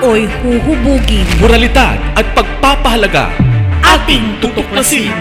Pagkatao'y 0.00 0.24
huhubugin. 0.40 1.28
Moralidad 1.44 2.00
at 2.16 2.24
pagpapahalaga. 2.32 3.36
Ating 3.84 4.40
tutuklasin. 4.40 5.12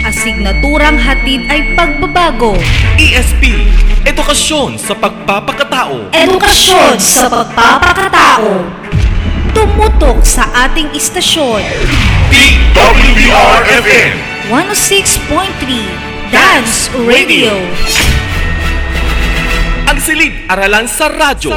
Asignaturang 0.00 0.96
hatid 0.96 1.44
ay 1.52 1.76
pagbabago. 1.76 2.56
ESP, 2.96 3.68
edukasyon 4.08 4.80
sa 4.80 4.96
pagpapakatao. 4.96 6.08
Edukasyon 6.08 6.96
sa 6.96 7.28
pagpapakatao. 7.28 8.64
Tumutok 9.52 10.24
sa 10.24 10.48
ating 10.56 10.88
istasyon. 10.96 11.60
DWBR-FM 12.32 14.12
106.3 14.56 16.32
Dance 16.32 16.88
Radio. 17.04 17.52
Ang 19.84 20.00
silid 20.00 20.32
aralan 20.48 20.88
sa 20.88 21.12
radyo. 21.12 21.52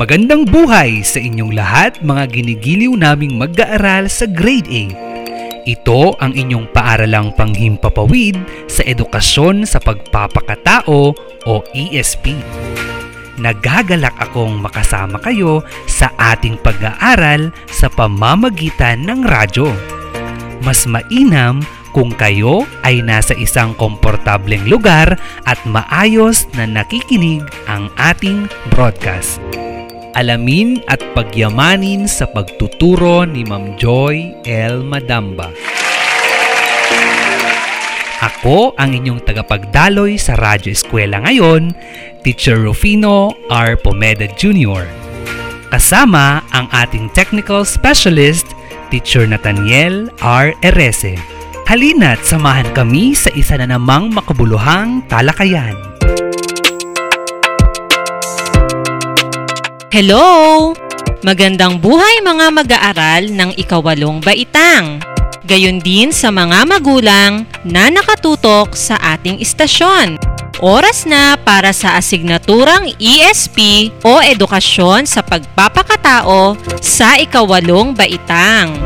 Magandang 0.00 0.48
buhay 0.48 1.04
sa 1.04 1.20
inyong 1.20 1.52
lahat 1.52 2.00
mga 2.00 2.32
ginigiliw 2.32 2.96
naming 2.96 3.36
mag-aaral 3.36 4.08
sa 4.08 4.24
Grade 4.24 4.64
8. 4.96 5.68
Ito 5.68 6.16
ang 6.16 6.32
inyong 6.32 6.72
paaralang 6.72 7.36
panghimpapawid 7.36 8.40
sa 8.64 8.80
edukasyon 8.88 9.68
sa 9.68 9.76
pagpapakatao 9.76 11.12
o 11.44 11.54
ESP. 11.76 12.32
Nagagalak 13.44 14.16
akong 14.16 14.56
makasama 14.56 15.20
kayo 15.20 15.60
sa 15.84 16.08
ating 16.16 16.56
pag-aaral 16.64 17.52
sa 17.68 17.92
pamamagitan 17.92 19.04
ng 19.04 19.20
radyo. 19.28 19.68
Mas 20.64 20.88
mainam 20.88 21.60
kung 21.92 22.16
kayo 22.16 22.64
ay 22.88 23.04
nasa 23.04 23.36
isang 23.36 23.76
komportableng 23.76 24.64
lugar 24.64 25.20
at 25.44 25.60
maayos 25.68 26.48
na 26.56 26.64
nakikinig 26.64 27.44
ang 27.68 27.92
ating 28.00 28.48
broadcast. 28.72 29.44
Alamin 30.14 30.82
at 30.90 30.98
pagyamanin 31.14 32.10
sa 32.10 32.26
pagtuturo 32.26 33.22
ni 33.28 33.46
Ma'am 33.46 33.78
Joy 33.78 34.34
L. 34.46 34.82
Madamba. 34.82 35.50
Ako 38.20 38.76
ang 38.76 38.92
inyong 38.92 39.24
tagapagdaloy 39.24 40.20
sa 40.20 40.36
Radyo 40.36 40.76
Eskwela 40.76 41.24
ngayon, 41.24 41.72
Teacher 42.20 42.60
Rufino 42.60 43.32
R. 43.48 43.80
Pomeda 43.80 44.28
Jr. 44.36 44.84
Kasama 45.72 46.44
ang 46.52 46.68
ating 46.68 47.08
technical 47.16 47.64
specialist, 47.64 48.44
Teacher 48.92 49.24
Nathaniel 49.24 50.12
R. 50.20 50.52
Erese. 50.60 51.16
Halina't 51.64 52.26
samahan 52.26 52.66
kami 52.74 53.14
sa 53.14 53.30
isa 53.32 53.54
na 53.56 53.70
namang 53.70 54.10
makabuluhang 54.10 55.06
talakayan. 55.06 55.78
Hello! 59.90 60.70
Magandang 61.26 61.82
buhay 61.82 62.22
mga 62.22 62.46
mag-aaral 62.54 63.26
ng 63.26 63.58
ikawalong 63.58 64.22
baitang. 64.22 65.02
Gayon 65.42 65.82
din 65.82 66.14
sa 66.14 66.30
mga 66.30 66.62
magulang 66.62 67.42
na 67.66 67.90
nakatutok 67.90 68.78
sa 68.78 68.94
ating 69.02 69.42
istasyon. 69.42 70.14
Oras 70.62 71.10
na 71.10 71.34
para 71.34 71.74
sa 71.74 71.98
asignaturang 71.98 72.94
ESP 73.02 73.90
o 74.06 74.22
Edukasyon 74.22 75.10
sa 75.10 75.26
Pagpapakatao 75.26 76.54
sa 76.78 77.18
ikawalong 77.18 77.90
baitang. 77.90 78.78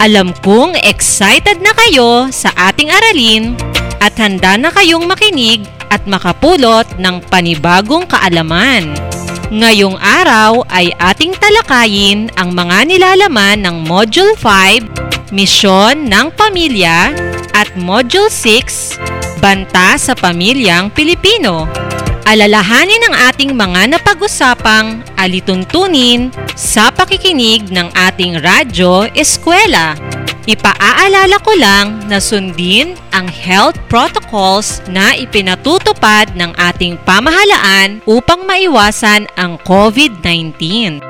Alam 0.00 0.32
kong 0.40 0.80
excited 0.80 1.60
na 1.60 1.76
kayo 1.76 2.32
sa 2.32 2.48
ating 2.56 2.88
aralin 2.88 3.52
at 4.00 4.16
handa 4.16 4.56
na 4.56 4.72
kayong 4.72 5.04
makinig 5.04 5.68
at 5.92 6.00
makapulot 6.08 6.88
ng 6.96 7.20
panibagong 7.28 8.08
kaalaman. 8.08 9.07
Ngayong 9.48 9.96
araw 9.96 10.60
ay 10.68 10.92
ating 11.00 11.32
talakayin 11.40 12.28
ang 12.36 12.52
mga 12.52 12.84
nilalaman 12.84 13.64
ng 13.64 13.80
Module 13.80 14.36
5, 14.36 15.32
Misyon 15.32 16.04
ng 16.04 16.28
Pamilya 16.36 17.16
at 17.56 17.72
Module 17.72 18.28
6, 18.28 19.40
Banta 19.40 19.96
sa 19.96 20.12
Pamilyang 20.12 20.92
Pilipino. 20.92 21.87
Alalahanin 22.28 23.08
ang 23.08 23.32
ating 23.32 23.56
mga 23.56 23.96
napag-usapang 23.96 25.00
alituntunin 25.16 26.28
sa 26.52 26.92
pakikinig 26.92 27.72
ng 27.72 27.88
ating 27.96 28.44
radyo 28.44 29.08
eskwela. 29.16 29.96
Ipaaalala 30.44 31.40
ko 31.40 31.56
lang 31.56 32.04
na 32.04 32.20
sundin 32.20 33.00
ang 33.16 33.32
health 33.32 33.80
protocols 33.88 34.84
na 34.92 35.16
ipinatutupad 35.16 36.36
ng 36.36 36.52
ating 36.68 37.00
pamahalaan 37.08 38.04
upang 38.04 38.44
maiwasan 38.44 39.24
ang 39.40 39.56
COVID-19. 39.64 41.07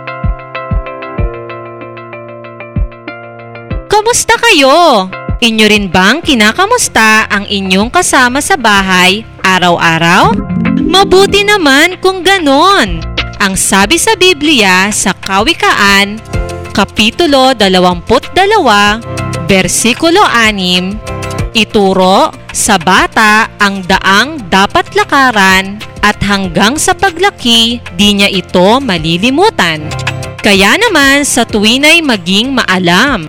Kamusta 3.98 4.38
kayo? 4.38 5.10
Inyo 5.42 5.66
rin 5.66 5.90
bang 5.90 6.22
kinakamusta 6.22 7.26
ang 7.26 7.50
inyong 7.50 7.90
kasama 7.90 8.38
sa 8.38 8.54
bahay 8.54 9.26
araw-araw? 9.42 10.38
Mabuti 10.86 11.42
naman 11.42 11.98
kung 11.98 12.22
ganon. 12.22 13.02
Ang 13.42 13.58
sabi 13.58 13.98
sa 13.98 14.14
Biblia 14.14 14.86
sa 14.94 15.10
Kawikaan, 15.18 16.22
Kapitulo 16.70 17.58
22, 17.58 19.50
versikulo 19.50 20.22
6, 20.30 21.58
ituro 21.58 22.30
sa 22.54 22.78
bata 22.78 23.50
ang 23.58 23.82
daang 23.82 24.46
dapat 24.46 24.94
lakaran 24.94 25.82
at 26.06 26.22
hanggang 26.22 26.78
sa 26.78 26.94
paglaki 26.94 27.82
di 27.98 28.14
niya 28.14 28.30
ito 28.30 28.78
malilimutan. 28.78 29.90
Kaya 30.38 30.78
naman 30.78 31.26
sa 31.26 31.42
tuwin 31.42 31.82
ay 31.82 31.98
maging 31.98 32.54
maalam. 32.54 33.26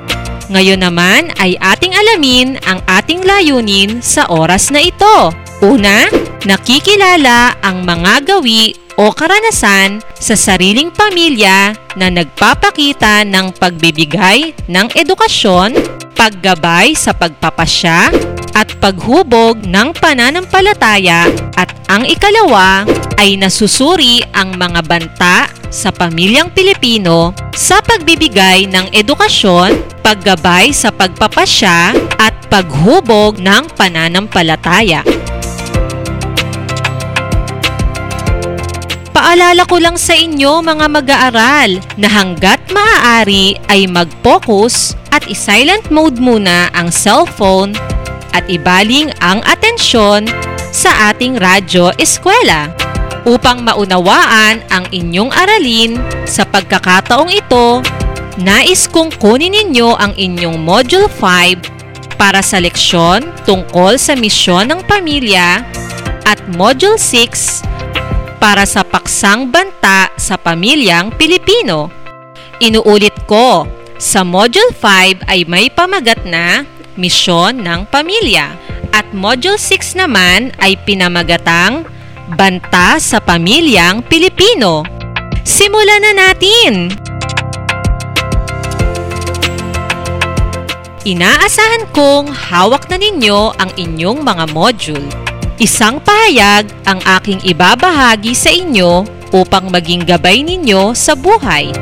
Ngayon 0.50 0.82
naman 0.82 1.30
ay 1.38 1.54
ating 1.62 1.94
alamin 1.94 2.58
ang 2.66 2.82
ating 2.90 3.22
layunin 3.22 4.02
sa 4.02 4.26
oras 4.34 4.74
na 4.74 4.82
ito. 4.82 5.30
Una, 5.62 6.10
nakikilala 6.50 7.54
ang 7.62 7.86
mga 7.86 8.26
gawi 8.26 8.74
o 8.98 9.14
karanasan 9.14 10.02
sa 10.18 10.34
sariling 10.34 10.90
pamilya 10.90 11.78
na 11.94 12.09
nagpapakita 12.09 13.30
ng 13.30 13.54
pagbibigay 13.62 14.58
ng 14.66 14.88
edukasyon, 14.98 15.78
paggabay 16.18 16.98
sa 16.98 17.14
pagpapasya, 17.14 18.09
at 18.58 18.73
paghubog 18.82 19.64
ng 19.64 19.94
pananampalataya 20.02 21.29
at 21.56 21.70
ang 21.88 22.03
ikalawa 22.03 22.84
ay 23.16 23.40
nasusuri 23.40 24.20
ang 24.35 24.58
mga 24.59 24.82
banta 24.84 25.47
sa 25.70 25.94
pamilyang 25.94 26.50
Pilipino 26.50 27.34
sa 27.54 27.78
pagbibigay 27.82 28.66
ng 28.66 28.90
edukasyon, 28.90 30.02
paggabay 30.02 30.74
sa 30.74 30.90
pagpapasya 30.90 31.94
at 32.18 32.34
paghubog 32.50 33.38
ng 33.38 33.70
pananampalataya. 33.78 35.06
Paalala 39.14 39.62
ko 39.70 39.78
lang 39.78 39.94
sa 39.94 40.18
inyo 40.18 40.66
mga 40.66 40.86
mag-aaral 40.90 41.78
na 42.02 42.10
hanggat 42.10 42.58
maaari 42.74 43.62
ay 43.70 43.86
mag-focus 43.86 44.98
at 45.14 45.22
i-silent 45.30 45.94
mode 45.94 46.18
muna 46.18 46.74
ang 46.74 46.90
cellphone 46.90 47.78
at 48.34 48.46
ibaling 48.50 49.14
ang 49.22 49.46
atensyon 49.46 50.26
sa 50.74 51.14
ating 51.14 51.38
radyo 51.38 51.94
eskwela 52.02 52.74
upang 53.28 53.64
maunawaan 53.64 54.64
ang 54.72 54.86
inyong 54.92 55.32
aralin 55.34 56.00
sa 56.24 56.46
pagkakataong 56.48 57.32
ito 57.32 57.84
nais 58.40 58.88
kong 58.88 59.12
kunin 59.20 59.52
ninyo 59.52 59.96
ang 60.00 60.16
inyong 60.16 60.60
Module 60.60 61.12
5 61.12 62.16
para 62.16 62.40
sa 62.40 62.60
leksyon 62.60 63.28
tungkol 63.44 64.00
sa 64.00 64.16
misyon 64.16 64.72
ng 64.72 64.82
pamilya 64.88 65.64
at 66.24 66.40
Module 66.56 66.96
6 66.96 67.68
para 68.40 68.64
sa 68.64 68.88
paksang 68.88 69.52
banta 69.52 70.08
sa 70.16 70.40
pamilyang 70.40 71.12
Pilipino. 71.20 71.92
Inuulit 72.64 73.16
ko, 73.28 73.68
sa 74.00 74.24
Module 74.24 74.72
5 74.72 75.28
ay 75.28 75.44
may 75.44 75.68
pamagat 75.68 76.24
na 76.24 76.64
Misyon 77.00 77.64
ng 77.64 77.88
Pamilya. 77.88 78.56
At 78.92 79.12
Module 79.16 79.60
6 79.60 79.96
naman 79.96 80.52
ay 80.60 80.76
pinamagatang 80.84 81.88
Banta 82.29 83.02
sa 83.02 83.17
Pamilyang 83.17 84.05
Pilipino. 84.05 84.85
Simulan 85.41 85.97
na 86.05 86.14
natin! 86.14 86.93
Inaasahan 91.09 91.90
kong 91.90 92.29
hawak 92.29 92.85
na 92.93 93.02
ninyo 93.02 93.58
ang 93.58 93.73
inyong 93.73 94.22
mga 94.22 94.46
module. 94.53 95.09
Isang 95.58 95.97
pahayag 96.05 96.70
ang 96.85 97.02
aking 97.17 97.41
ibabahagi 97.49 98.37
sa 98.37 98.53
inyo 98.53 99.09
upang 99.34 99.73
maging 99.73 100.05
gabay 100.05 100.46
ninyo 100.46 100.93
sa 100.93 101.17
buhay. 101.17 101.73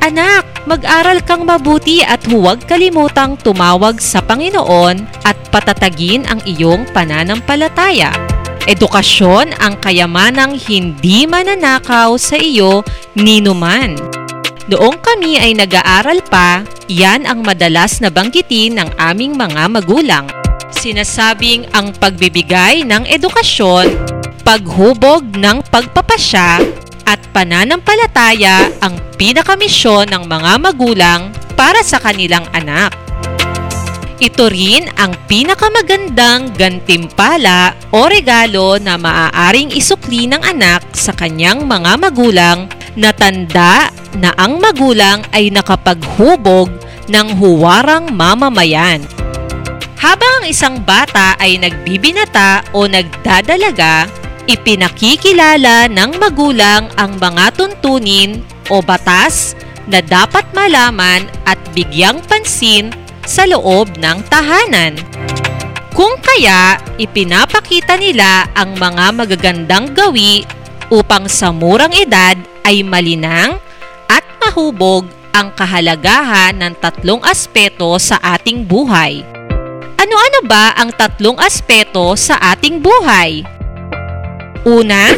Anak, 0.00 0.48
mag-aral 0.64 1.20
kang 1.28 1.44
mabuti 1.44 2.00
at 2.00 2.24
huwag 2.24 2.64
kalimutang 2.64 3.36
tumawag 3.36 4.00
sa 4.00 4.24
Panginoon 4.24 5.04
at 5.28 5.36
patatagin 5.52 6.24
ang 6.24 6.40
iyong 6.48 6.88
pananampalataya. 6.96 8.29
Edukasyon 8.68 9.56
ang 9.56 9.80
kayamanang 9.80 10.60
hindi 10.60 11.24
mananakaw 11.24 12.20
sa 12.20 12.36
iyo 12.36 12.84
ninuman. 13.16 13.96
Noong 14.68 15.00
kami 15.00 15.40
ay 15.40 15.56
nag-aaral 15.56 16.20
pa, 16.28 16.62
yan 16.84 17.24
ang 17.24 17.40
madalas 17.40 18.04
na 18.04 18.12
banggitin 18.12 18.76
ng 18.76 18.88
aming 19.00 19.32
mga 19.34 19.66
magulang. 19.72 20.28
Sinasabing 20.70 21.66
ang 21.72 21.90
pagbibigay 21.96 22.84
ng 22.84 23.08
edukasyon, 23.08 23.90
paghubog 24.44 25.24
ng 25.34 25.64
pagpapasya, 25.72 26.60
at 27.08 27.18
pananampalataya 27.34 28.70
ang 28.84 28.94
pinakamisyon 29.18 30.14
ng 30.14 30.30
mga 30.30 30.52
magulang 30.62 31.34
para 31.58 31.82
sa 31.82 31.98
kanilang 31.98 32.46
anak. 32.54 32.94
Ito 34.20 34.52
rin 34.52 34.84
ang 35.00 35.16
pinakamagandang 35.24 36.52
gantimpala 36.52 37.72
o 37.88 38.04
regalo 38.04 38.76
na 38.76 39.00
maaaring 39.00 39.72
isukli 39.72 40.28
ng 40.28 40.44
anak 40.44 40.84
sa 40.92 41.16
kanyang 41.16 41.64
mga 41.64 41.96
magulang 41.96 42.68
na 43.00 43.16
tanda 43.16 43.88
na 44.20 44.36
ang 44.36 44.60
magulang 44.60 45.24
ay 45.32 45.48
nakapaghubog 45.48 46.68
ng 47.08 47.28
huwarang 47.40 48.12
mamamayan. 48.12 49.00
Habang 49.96 50.44
ang 50.44 50.46
isang 50.52 50.76
bata 50.84 51.40
ay 51.40 51.56
nagbibinata 51.56 52.60
o 52.76 52.84
nagdadalaga, 52.84 54.04
ipinakikilala 54.44 55.88
ng 55.88 56.20
magulang 56.20 56.92
ang 57.00 57.16
mga 57.16 57.56
tuntunin 57.56 58.44
o 58.68 58.84
batas 58.84 59.56
na 59.88 60.04
dapat 60.04 60.44
malaman 60.52 61.24
at 61.48 61.56
bigyang 61.72 62.20
pansin 62.28 62.92
sa 63.30 63.46
loob 63.46 63.94
ng 63.94 64.18
tahanan. 64.26 64.98
Kung 65.94 66.18
kaya, 66.18 66.82
ipinapakita 66.98 67.94
nila 67.94 68.50
ang 68.58 68.74
mga 68.74 69.14
magagandang 69.14 69.94
gawi 69.94 70.42
upang 70.90 71.30
sa 71.30 71.54
murang 71.54 71.94
edad 71.94 72.34
ay 72.66 72.82
malinang 72.82 73.62
at 74.10 74.26
mahubog 74.42 75.06
ang 75.30 75.54
kahalagahan 75.54 76.58
ng 76.58 76.74
tatlong 76.82 77.22
aspeto 77.22 77.94
sa 78.02 78.18
ating 78.34 78.66
buhay. 78.66 79.22
Ano-ano 80.00 80.40
ba 80.50 80.74
ang 80.74 80.90
tatlong 80.90 81.38
aspeto 81.38 82.18
sa 82.18 82.34
ating 82.56 82.82
buhay? 82.82 83.46
Una, 84.66 85.14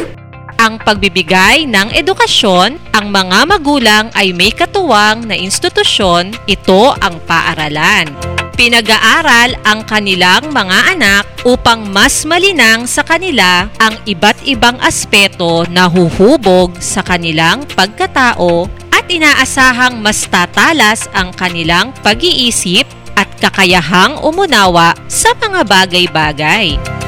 ang 0.63 0.79
pagbibigay 0.79 1.67
ng 1.67 1.91
edukasyon, 1.91 2.79
ang 2.95 3.11
mga 3.11 3.43
magulang 3.43 4.07
ay 4.15 4.31
may 4.31 4.55
katuwang 4.55 5.27
na 5.27 5.35
institusyon, 5.35 6.31
ito 6.47 6.95
ang 7.03 7.19
paaralan. 7.27 8.07
Pinag-aaral 8.55 9.59
ang 9.67 9.83
kanilang 9.83 10.55
mga 10.55 10.95
anak 10.95 11.27
upang 11.43 11.83
mas 11.91 12.23
malinang 12.23 12.87
sa 12.87 13.03
kanila 13.03 13.67
ang 13.75 13.99
iba't 14.07 14.39
ibang 14.47 14.79
aspeto 14.79 15.67
na 15.67 15.91
huhubog 15.91 16.79
sa 16.79 17.03
kanilang 17.03 17.67
pagkatao 17.75 18.71
at 18.95 19.03
inaasahang 19.11 19.99
mas 19.99 20.23
tatalas 20.31 21.11
ang 21.11 21.35
kanilang 21.35 21.91
pag-iisip 22.05 22.87
at 23.19 23.27
kakayahang 23.41 24.15
umunawa 24.23 24.95
sa 25.11 25.35
mga 25.35 25.67
bagay-bagay. 25.67 27.02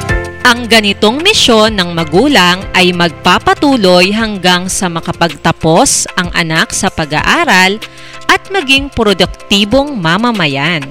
Ang 0.46 0.70
ganitong 0.70 1.26
misyon 1.26 1.74
ng 1.74 1.98
magulang 1.98 2.62
ay 2.78 2.94
magpapatuloy 2.94 4.14
hanggang 4.14 4.70
sa 4.70 4.86
makapagtapos 4.86 6.06
ang 6.14 6.30
anak 6.38 6.70
sa 6.70 6.94
pag-aaral 6.94 7.82
at 8.30 8.42
maging 8.54 8.94
produktibong 8.94 9.98
mamamayan. 9.98 10.86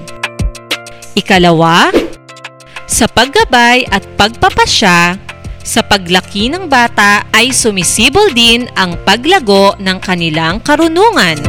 Ikalawa, 1.15 1.87
sa 2.83 3.07
paggabay 3.07 3.87
at 3.87 4.03
pagpapasya, 4.19 5.15
sa 5.63 5.81
paglaki 5.87 6.51
ng 6.51 6.67
bata 6.67 7.23
ay 7.31 7.55
sumisibol 7.55 8.35
din 8.35 8.67
ang 8.75 8.99
paglago 9.07 9.71
ng 9.79 10.03
kanilang 10.03 10.59
karunungan. 10.59 11.39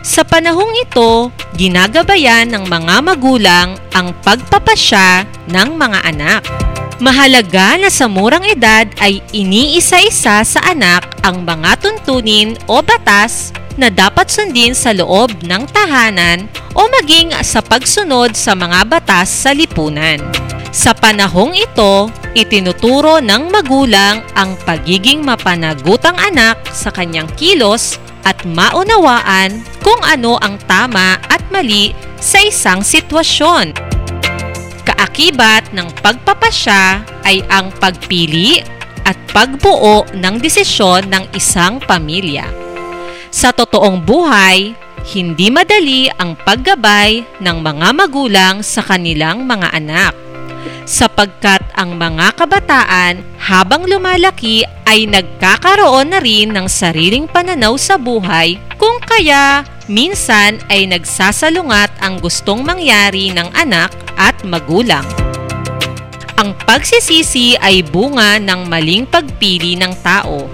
Sa 0.00 0.24
panahong 0.24 0.80
ito, 0.80 1.28
ginagabayan 1.60 2.48
ng 2.56 2.64
mga 2.64 3.04
magulang 3.04 3.76
ang 3.92 4.16
pagpapasya 4.24 5.28
ng 5.52 5.68
mga 5.76 6.00
anak. 6.08 6.69
Mahalaga 7.00 7.80
na 7.80 7.88
sa 7.88 8.12
murang 8.12 8.44
edad 8.44 8.84
ay 9.00 9.24
iniisa-isa 9.32 10.44
sa 10.44 10.60
anak 10.68 11.08
ang 11.24 11.48
mga 11.48 11.80
tuntunin 11.80 12.60
o 12.68 12.84
batas 12.84 13.56
na 13.80 13.88
dapat 13.88 14.28
sundin 14.28 14.76
sa 14.76 14.92
loob 14.92 15.32
ng 15.40 15.64
tahanan 15.72 16.44
o 16.76 16.84
maging 17.00 17.32
sa 17.40 17.64
pagsunod 17.64 18.36
sa 18.36 18.52
mga 18.52 18.84
batas 18.84 19.32
sa 19.32 19.56
lipunan. 19.56 20.20
Sa 20.76 20.92
panahong 20.92 21.56
ito, 21.56 22.12
itinuturo 22.36 23.16
ng 23.24 23.48
magulang 23.48 24.20
ang 24.36 24.52
pagiging 24.68 25.24
mapanagutang 25.24 26.20
anak 26.20 26.60
sa 26.68 26.92
kanyang 26.92 27.32
kilos 27.32 27.96
at 28.28 28.44
maunawaan 28.44 29.64
kung 29.80 30.04
ano 30.04 30.36
ang 30.44 30.60
tama 30.68 31.16
at 31.32 31.40
mali 31.48 31.96
sa 32.20 32.44
isang 32.44 32.84
sitwasyon. 32.84 33.99
Kaakibat 35.00 35.72
ng 35.72 35.88
pagpapasya 36.04 37.00
ay 37.24 37.40
ang 37.48 37.72
pagpili 37.80 38.60
at 39.08 39.16
pagbuo 39.32 40.04
ng 40.12 40.36
desisyon 40.36 41.08
ng 41.08 41.24
isang 41.32 41.80
pamilya. 41.80 42.44
Sa 43.32 43.48
totoong 43.48 44.04
buhay, 44.04 44.76
hindi 45.16 45.48
madali 45.48 46.12
ang 46.20 46.36
paggabay 46.36 47.40
ng 47.40 47.58
mga 47.64 47.88
magulang 47.96 48.60
sa 48.60 48.84
kanilang 48.84 49.48
mga 49.48 49.72
anak 49.72 50.12
sapagkat 50.84 51.64
ang 51.80 51.96
mga 51.96 52.36
kabataan 52.36 53.24
habang 53.40 53.88
lumalaki 53.88 54.68
ay 54.84 55.08
nagkakaroon 55.08 56.12
na 56.12 56.20
rin 56.20 56.52
ng 56.52 56.68
sariling 56.68 57.24
pananaw 57.24 57.72
sa 57.80 57.96
buhay 57.96 58.60
kung 58.76 59.00
kaya 59.00 59.64
minsan 59.90 60.62
ay 60.70 60.86
nagsasalungat 60.86 61.90
ang 61.98 62.22
gustong 62.22 62.62
mangyari 62.62 63.34
ng 63.34 63.50
anak 63.58 63.90
at 64.14 64.38
magulang. 64.46 65.02
Ang 66.38 66.54
pagsisisi 66.64 67.58
ay 67.58 67.84
bunga 67.84 68.38
ng 68.38 68.70
maling 68.70 69.04
pagpili 69.04 69.76
ng 69.76 69.92
tao. 70.00 70.46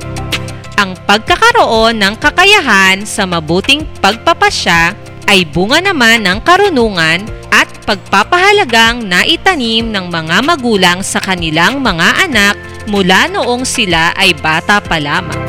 Ang 0.80 0.96
pagkakaroon 1.04 2.00
ng 2.00 2.16
kakayahan 2.18 3.06
sa 3.06 3.28
mabuting 3.28 3.86
pagpapasya 4.02 4.96
ay 5.30 5.46
bunga 5.46 5.78
naman 5.84 6.26
ng 6.26 6.42
karunungan 6.42 7.22
at 7.54 7.70
pagpapahalagang 7.86 9.06
naitanim 9.06 9.88
ng 9.94 10.06
mga 10.10 10.42
magulang 10.42 10.98
sa 11.06 11.22
kanilang 11.22 11.78
mga 11.78 12.26
anak 12.26 12.54
mula 12.90 13.30
noong 13.30 13.62
sila 13.62 14.10
ay 14.18 14.34
bata 14.34 14.82
pa 14.82 14.98
lamang. 14.98 15.45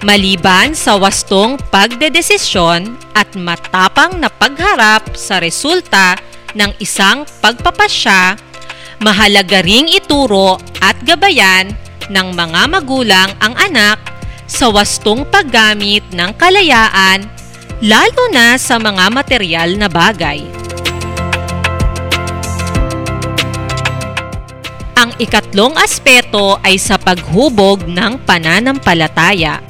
Maliban 0.00 0.72
sa 0.72 0.96
wastong 0.96 1.60
pagdedesisyon 1.68 2.96
at 3.12 3.36
matapang 3.36 4.16
na 4.16 4.32
pagharap 4.32 5.12
sa 5.12 5.36
resulta 5.36 6.16
ng 6.56 6.72
isang 6.80 7.28
pagpapasya, 7.44 8.32
mahalaga 9.04 9.60
ring 9.60 9.92
ituro 9.92 10.56
at 10.80 10.96
gabayan 11.04 11.76
ng 12.08 12.28
mga 12.32 12.62
magulang 12.72 13.28
ang 13.44 13.52
anak 13.60 14.00
sa 14.48 14.72
wastong 14.72 15.20
paggamit 15.28 16.00
ng 16.16 16.32
kalayaan 16.32 17.28
lalo 17.84 18.24
na 18.32 18.56
sa 18.56 18.80
mga 18.80 19.04
material 19.12 19.76
na 19.76 19.92
bagay. 19.92 20.40
Ang 24.96 25.12
ikatlong 25.20 25.76
aspeto 25.76 26.56
ay 26.64 26.80
sa 26.80 26.96
paghubog 26.96 27.84
ng 27.84 28.16
pananampalataya. 28.24 29.60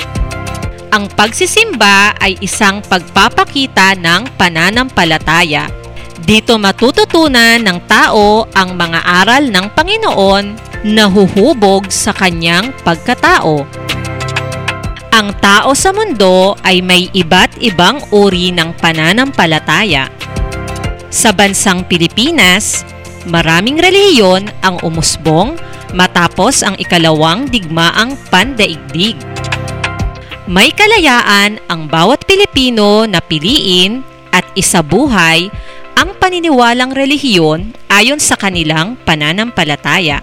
Ang 0.91 1.07
pagsisimba 1.15 2.19
ay 2.19 2.35
isang 2.43 2.83
pagpapakita 2.83 3.95
ng 3.95 4.35
pananampalataya. 4.35 5.71
Dito 6.19 6.59
matututunan 6.59 7.63
ng 7.63 7.79
tao 7.87 8.51
ang 8.59 8.75
mga 8.75 8.99
aral 9.23 9.55
ng 9.55 9.67
Panginoon 9.71 10.45
na 10.91 11.07
huhubog 11.07 11.87
sa 11.95 12.11
kanyang 12.11 12.75
pagkatao. 12.83 13.63
Ang 15.15 15.31
tao 15.39 15.79
sa 15.79 15.95
mundo 15.95 16.59
ay 16.67 16.83
may 16.83 17.07
iba't 17.15 17.63
ibang 17.63 18.03
uri 18.11 18.51
ng 18.51 18.75
pananampalataya. 18.83 20.11
Sa 21.07 21.31
bansang 21.31 21.87
Pilipinas, 21.87 22.83
maraming 23.31 23.79
relihiyon 23.79 24.51
ang 24.67 24.83
umusbong 24.83 25.55
matapos 25.95 26.67
ang 26.67 26.75
ikalawang 26.83 27.47
digmaang 27.47 28.19
pandaigdig. 28.31 29.30
May 30.50 30.75
kalayaan 30.75 31.62
ang 31.71 31.87
bawat 31.87 32.26
Pilipino 32.26 33.07
na 33.07 33.23
piliin 33.23 34.02
at 34.35 34.42
isabuhay 34.59 35.47
ang 35.95 36.19
paniniwalang 36.19 36.90
relihiyon 36.90 37.71
ayon 37.87 38.19
sa 38.19 38.35
kanilang 38.35 38.99
pananampalataya. 39.07 40.19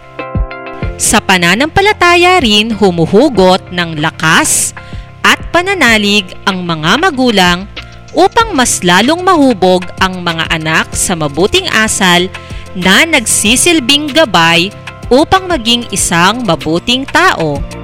Sa 1.00 1.24
pananampalataya 1.24 2.44
rin 2.44 2.76
humuhugot 2.76 3.72
ng 3.72 4.04
lakas 4.04 4.76
at 5.24 5.40
pananalig 5.56 6.28
ang 6.44 6.60
mga 6.60 7.08
magulang 7.08 7.64
upang 8.12 8.52
mas 8.52 8.84
lalong 8.84 9.24
mahubog 9.24 9.88
ang 10.04 10.28
mga 10.28 10.44
anak 10.52 10.92
sa 10.92 11.16
mabuting 11.16 11.72
asal 11.72 12.28
na 12.76 13.08
nagsisilbing 13.08 14.12
gabay 14.12 14.76
upang 15.08 15.48
maging 15.48 15.88
isang 15.96 16.44
mabuting 16.44 17.08
tao. 17.08 17.77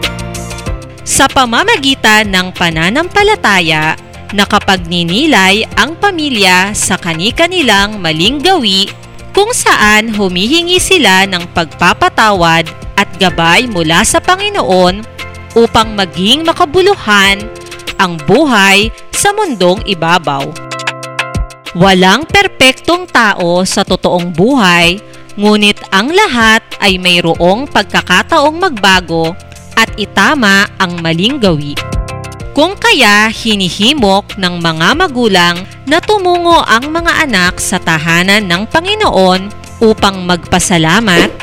Sa 1.04 1.28
pamamagitan 1.28 2.32
ng 2.32 2.56
pananampalataya, 2.56 4.00
nakapagninilay 4.32 5.68
ang 5.76 6.00
pamilya 6.00 6.72
sa 6.72 6.96
kani-kanilang 6.96 8.00
maling 8.00 8.40
gawi 8.40 8.88
kung 9.36 9.52
saan 9.52 10.16
humihingi 10.16 10.80
sila 10.80 11.28
ng 11.28 11.44
pagpapatawad 11.52 12.72
at 12.96 13.10
gabay 13.20 13.68
mula 13.68 14.08
sa 14.08 14.24
Panginoon 14.24 15.04
upang 15.60 15.92
maging 15.92 16.48
makabuluhan 16.48 17.52
ang 18.00 18.16
buhay 18.24 18.88
sa 19.12 19.36
mundong 19.36 19.84
ibabaw. 19.84 20.48
Walang 21.76 22.24
perpektong 22.32 23.12
tao 23.12 23.68
sa 23.68 23.84
totoong 23.84 24.32
buhay, 24.32 25.04
ngunit 25.36 25.84
ang 25.92 26.16
lahat 26.16 26.64
ay 26.80 26.96
mayroong 26.96 27.68
pagkakataong 27.68 28.56
magbago 28.56 29.36
at 29.78 29.90
itama 29.98 30.70
ang 30.78 31.02
maling 31.02 31.38
gawi. 31.42 31.74
Kung 32.54 32.78
kaya 32.78 33.34
hinihimok 33.34 34.38
ng 34.38 34.62
mga 34.62 34.94
magulang 34.94 35.66
na 35.90 35.98
tumungo 35.98 36.62
ang 36.62 36.94
mga 36.94 37.26
anak 37.26 37.58
sa 37.58 37.82
tahanan 37.82 38.46
ng 38.46 38.70
Panginoon 38.70 39.50
upang 39.82 40.22
magpasalamat, 40.22 41.34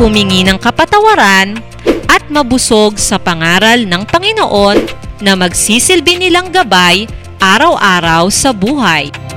humingi 0.00 0.48
ng 0.48 0.56
kapatawaran 0.56 1.60
at 2.08 2.24
mabusog 2.32 2.96
sa 2.96 3.20
pangaral 3.20 3.84
ng 3.84 4.02
Panginoon 4.08 4.78
na 5.20 5.36
magsisilbi 5.36 6.16
nilang 6.16 6.48
gabay 6.48 7.04
araw-araw 7.36 8.32
sa 8.32 8.50
buhay. 8.56 9.27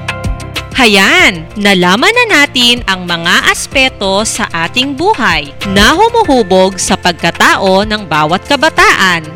Hayan, 0.71 1.51
nalaman 1.59 2.15
na 2.15 2.25
natin 2.41 2.79
ang 2.87 3.03
mga 3.03 3.51
aspeto 3.51 4.23
sa 4.23 4.47
ating 4.49 4.95
buhay 4.95 5.51
na 5.75 5.91
humuhubog 5.91 6.79
sa 6.79 6.95
pagkatao 6.95 7.83
ng 7.83 8.07
bawat 8.07 8.39
kabataan. 8.47 9.27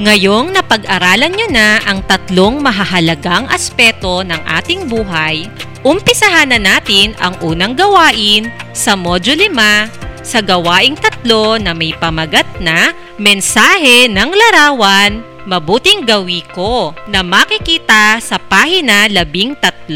Ngayong 0.00 0.56
napag-aralan 0.56 1.36
nyo 1.36 1.48
na 1.52 1.76
ang 1.84 2.00
tatlong 2.08 2.56
mahahalagang 2.64 3.44
aspeto 3.52 4.24
ng 4.24 4.40
ating 4.48 4.88
buhay, 4.88 5.44
umpisahan 5.84 6.48
na 6.48 6.56
natin 6.56 7.12
ang 7.20 7.36
unang 7.44 7.76
gawain 7.76 8.48
sa 8.72 8.96
Module 8.96 9.52
5 9.52 10.24
sa 10.24 10.40
gawaing 10.40 10.96
tatlo 10.96 11.60
na 11.60 11.76
may 11.76 11.92
pamagat 11.92 12.48
na 12.64 12.96
Mensahe 13.20 14.08
ng 14.08 14.32
Larawan, 14.32 15.20
Mabuting 15.50 16.06
Gawi 16.06 16.46
Ko 16.54 16.94
na 17.10 17.26
makikita 17.26 18.22
sa 18.22 18.38
pahina 18.38 19.10
13. 19.10 19.90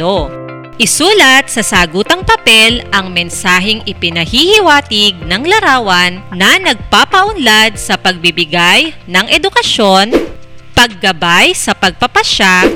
Isulat 0.82 1.46
sa 1.46 1.62
sagutang 1.62 2.26
papel 2.26 2.82
ang 2.90 3.14
mensaheng 3.14 3.78
ipinahihiwatig 3.86 5.14
ng 5.22 5.42
larawan 5.46 6.18
na 6.34 6.58
nagpapaunlad 6.58 7.78
sa 7.78 7.94
pagbibigay 7.94 8.98
ng 9.06 9.30
edukasyon, 9.30 10.10
paggabay 10.74 11.54
sa 11.54 11.70
pagpapasya, 11.70 12.66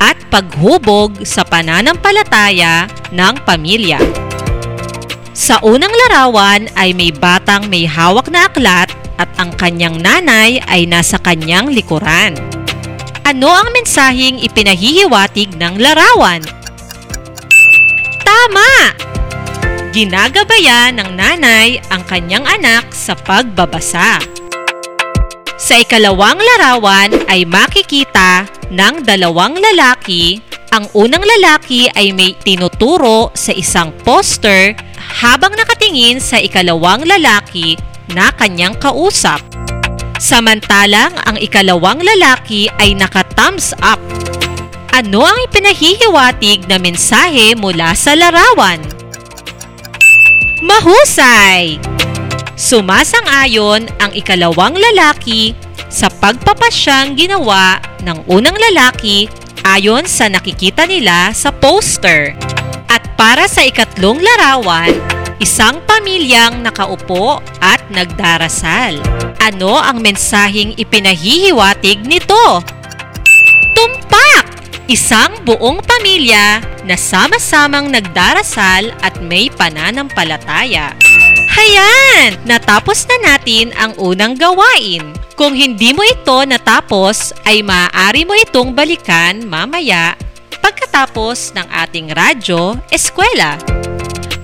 at 0.00 0.16
paghubog 0.32 1.20
sa 1.20 1.44
pananampalataya 1.44 2.88
ng 3.12 3.34
pamilya. 3.44 4.00
Sa 5.36 5.60
unang 5.60 5.92
larawan 5.92 6.64
ay 6.80 6.96
may 6.96 7.12
batang 7.12 7.68
may 7.68 7.84
hawak 7.84 8.32
na 8.32 8.48
aklat 8.48 8.88
at 9.16 9.28
ang 9.40 9.52
kanyang 9.56 10.00
nanay 10.00 10.60
ay 10.68 10.84
nasa 10.84 11.16
kanyang 11.20 11.72
likuran. 11.72 12.36
Ano 13.26 13.50
ang 13.50 13.74
mensaheng 13.74 14.38
ipinahihiwatig 14.38 15.58
ng 15.58 15.74
larawan? 15.82 16.40
Tama! 18.22 18.94
Ginagabayan 19.90 21.00
ng 21.00 21.10
nanay 21.16 21.80
ang 21.90 22.04
kanyang 22.06 22.44
anak 22.46 22.92
sa 22.92 23.16
pagbabasa. 23.16 24.20
Sa 25.56 25.74
ikalawang 25.80 26.36
larawan 26.36 27.10
ay 27.32 27.48
makikita 27.48 28.46
ng 28.70 29.02
dalawang 29.02 29.56
lalaki. 29.56 30.38
Ang 30.70 30.84
unang 30.92 31.24
lalaki 31.24 31.88
ay 31.96 32.12
may 32.12 32.36
tinuturo 32.36 33.32
sa 33.32 33.56
isang 33.56 33.90
poster 34.04 34.76
habang 35.18 35.56
nakatingin 35.56 36.20
sa 36.20 36.36
ikalawang 36.36 37.08
lalaki 37.08 37.80
na 38.12 38.30
kanyang 38.34 38.76
kausap. 38.78 39.42
Samantalang 40.16 41.12
ang 41.28 41.36
ikalawang 41.36 42.00
lalaki 42.00 42.72
ay 42.80 42.96
naka-thumbs 42.96 43.76
up. 43.84 44.00
Ano 44.96 45.28
ang 45.28 45.36
ipinahihiwatig 45.44 46.72
na 46.72 46.80
mensahe 46.80 47.52
mula 47.52 47.92
sa 47.92 48.16
larawan? 48.16 48.80
Mahusay! 50.64 51.76
Sumasang-ayon 52.56 53.92
ang 54.00 54.16
ikalawang 54.16 54.72
lalaki 54.72 55.52
sa 55.92 56.08
pagpapasyang 56.08 57.12
ginawa 57.12 57.76
ng 58.00 58.24
unang 58.24 58.56
lalaki 58.56 59.28
ayon 59.68 60.08
sa 60.08 60.32
nakikita 60.32 60.88
nila 60.88 61.36
sa 61.36 61.52
poster. 61.52 62.32
At 62.88 63.04
para 63.20 63.44
sa 63.44 63.68
ikatlong 63.68 64.16
larawan, 64.16 64.96
isang 65.36 65.84
pamilyang 65.84 66.64
nakaupo 66.64 67.44
at 67.60 67.82
nagdarasal. 67.92 68.96
Ano 69.40 69.76
ang 69.76 70.00
mensaheng 70.00 70.74
ipinahihiwatig 70.74 72.02
nito? 72.08 72.64
Tumpak! 73.76 74.44
Isang 74.86 75.42
buong 75.42 75.82
pamilya 75.82 76.62
na 76.86 76.94
sama-samang 76.94 77.90
nagdarasal 77.90 78.94
at 79.02 79.18
may 79.18 79.50
pananampalataya. 79.50 80.94
Hayan! 81.50 82.38
Natapos 82.46 83.08
na 83.10 83.34
natin 83.34 83.74
ang 83.74 83.98
unang 83.98 84.38
gawain. 84.38 85.14
Kung 85.36 85.52
hindi 85.52 85.92
mo 85.92 86.00
ito 86.06 86.46
natapos, 86.46 87.34
ay 87.44 87.60
maaari 87.60 88.24
mo 88.24 88.32
itong 88.38 88.72
balikan 88.72 89.44
mamaya 89.44 90.16
pagkatapos 90.64 91.52
ng 91.52 91.66
ating 91.70 92.10
radyo 92.14 92.80
eskwela. 92.88 93.60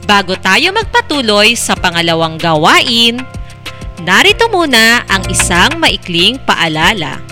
Bago 0.02 0.34
tayo 0.34 0.74
magpatuloy 0.74 1.54
sa 1.54 1.78
pangalawang 1.78 2.34
gawain, 2.34 3.22
narito 4.02 4.50
muna 4.50 5.06
ang 5.06 5.22
isang 5.30 5.78
maikling 5.78 6.42
paalala. 6.42 7.22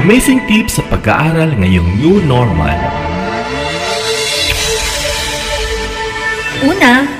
Amazing 0.00 0.44
tips 0.48 0.76
sa 0.76 0.84
pag-aaral 0.92 1.56
ngayong 1.56 1.88
new 2.00 2.20
normal. 2.24 2.76
Una, 6.60 7.19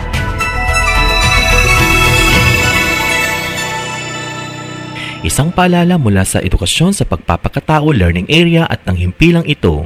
Isang 5.21 5.53
paalala 5.53 6.01
mula 6.01 6.25
sa 6.25 6.41
edukasyon 6.41 6.97
sa 6.97 7.05
pagpapakatao 7.05 7.93
learning 7.93 8.25
area 8.25 8.65
at 8.65 8.81
ng 8.89 8.97
himpilang 8.97 9.45
ito. 9.45 9.85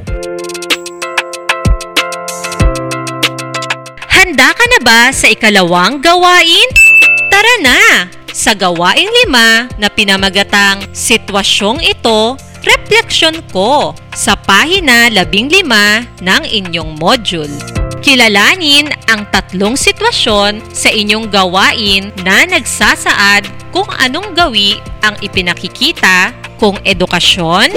Handa 4.08 4.56
ka 4.56 4.64
na 4.64 4.80
ba 4.80 5.12
sa 5.12 5.28
ikalawang 5.28 6.00
gawain? 6.00 6.68
Tara 7.28 7.54
na! 7.60 7.80
Sa 8.32 8.56
gawaing 8.56 9.12
lima 9.24 9.68
na 9.76 9.92
pinamagatang 9.92 10.88
sitwasyong 10.96 11.84
ito, 11.84 12.40
refleksyon 12.64 13.44
ko 13.52 13.92
sa 14.16 14.40
pahina 14.40 15.12
labing 15.12 15.52
lima 15.52 16.00
ng 16.24 16.48
inyong 16.48 16.96
module. 16.96 17.52
Kilalanin 18.00 18.88
ang 19.08 19.28
tatlong 19.28 19.76
sitwasyon 19.76 20.64
sa 20.72 20.88
inyong 20.88 21.28
gawain 21.28 22.08
na 22.24 22.44
nagsasaad 22.48 23.55
kung 23.70 23.88
anong 23.96 24.34
gawi 24.36 24.78
ang 25.02 25.16
ipinakikita 25.22 26.34
kung 26.56 26.76
edukasyon, 26.82 27.70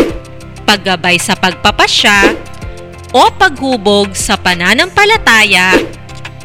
paggabay 0.64 1.18
sa 1.18 1.34
pagpapasya, 1.38 2.36
o 3.10 3.30
paghubog 3.34 4.14
sa 4.14 4.38
pananampalataya 4.38 5.74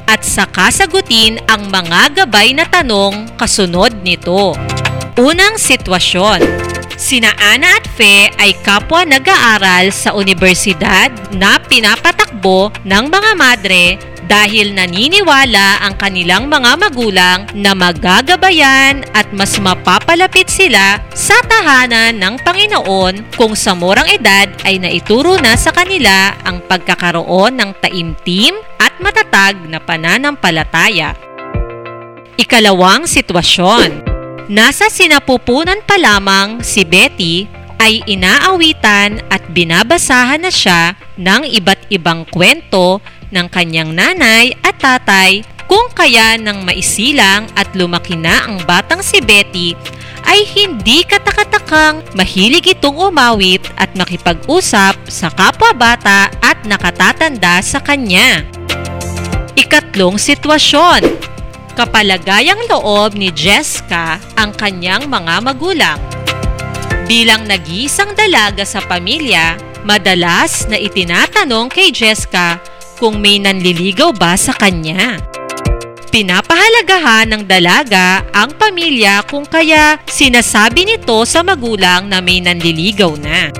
at 0.09 0.21
saka 0.25 0.69
sagutin 0.73 1.41
ang 1.49 1.69
mga 1.69 2.25
gabay 2.25 2.53
na 2.57 2.65
tanong 2.69 3.37
kasunod 3.37 3.93
nito. 4.05 4.57
Unang 5.17 5.57
sitwasyon. 5.61 6.41
Sina 6.95 7.35
Ana 7.37 7.75
at 7.75 7.87
Fe 7.91 8.31
ay 8.39 8.55
kapwa 8.63 9.03
nag-aaral 9.03 9.91
sa 9.91 10.15
universidad 10.15 11.11
na 11.35 11.59
pinapatakbo 11.59 12.71
ng 12.87 13.05
mga 13.11 13.31
madre 13.35 13.85
dahil 14.25 14.73
naniniwala 14.73 15.85
ang 15.85 15.95
kanilang 16.01 16.49
mga 16.49 16.73
magulang 16.81 17.39
na 17.53 17.77
magagabayan 17.77 19.05
at 19.13 19.29
mas 19.37 19.57
mapapalapit 19.61 20.49
sila 20.49 21.01
sa 21.13 21.37
tahanan 21.45 22.17
ng 22.17 22.35
Panginoon 22.41 23.37
kung 23.37 23.53
sa 23.53 23.77
murang 23.77 24.09
edad 24.09 24.49
ay 24.65 24.81
naituro 24.81 25.37
na 25.41 25.55
sa 25.55 25.71
kanila 25.71 26.33
ang 26.45 26.65
pagkakaroon 26.65 27.57
ng 27.61 27.71
taimtim 27.81 28.57
at 28.81 28.97
matatag 29.01 29.61
na 29.69 29.81
pananampalataya. 29.81 31.13
Ikalawang 32.35 33.07
sitwasyon. 33.07 34.11
Nasa 34.45 34.93
sinapupunan 34.93 35.81
pa 35.89 35.97
lamang 35.97 36.61
si 36.61 36.85
Betty 36.85 37.49
ay 37.81 38.01
inaawitan 38.09 39.21
at 39.29 39.45
binabasahan 39.53 40.41
na 40.41 40.53
siya 40.53 40.97
ng 41.21 41.45
iba't 41.49 41.93
ibang 41.93 42.25
kwento 42.29 43.05
ng 43.35 43.51
kanyang 43.51 43.91
nanay 43.91 44.55
at 44.63 44.79
tatay 44.79 45.43
kung 45.67 45.91
kaya 45.91 46.39
nang 46.39 46.63
maisilang 46.63 47.51
at 47.59 47.67
lumaki 47.75 48.15
na 48.15 48.47
ang 48.47 48.63
batang 48.63 49.03
si 49.03 49.19
Betty 49.19 49.75
ay 50.25 50.47
hindi 50.47 51.05
katakatakang 51.05 52.01
mahilig 52.17 52.79
itong 52.79 53.11
umawit 53.11 53.67
at 53.77 53.93
makipag-usap 53.99 54.97
sa 55.11 55.29
kapwa 55.35 55.75
bata 55.75 56.33
at 56.41 56.63
nakatatanda 56.65 57.61
sa 57.61 57.83
kanya. 57.83 58.47
Ikatlong 59.59 60.17
sitwasyon. 60.17 61.03
Kapalagayang 61.75 62.71
loob 62.71 63.19
ni 63.19 63.35
Jessica 63.35 64.23
ang 64.39 64.55
kanyang 64.55 65.11
mga 65.11 65.43
magulang. 65.43 65.99
Bilang 67.11 67.51
nag-iisang 67.51 68.15
dalaga 68.15 68.63
sa 68.63 68.79
pamilya, 68.81 69.59
madalas 69.83 70.71
na 70.71 70.79
itinatanong 70.79 71.69
kay 71.69 71.91
Jessica 71.91 72.63
kung 72.99 73.19
may 73.19 73.43
nanliligaw 73.43 74.15
ba 74.15 74.39
sa 74.39 74.55
kanya. 74.55 75.19
Pinapahalagahan 76.15 77.27
ng 77.27 77.43
dalaga 77.51 78.23
ang 78.31 78.55
pamilya 78.55 79.27
kung 79.27 79.43
kaya 79.43 79.99
sinasabi 80.07 80.87
nito 80.87 81.27
sa 81.27 81.43
magulang 81.43 82.07
na 82.07 82.23
may 82.23 82.39
nanliligaw 82.39 83.19
na. 83.19 83.51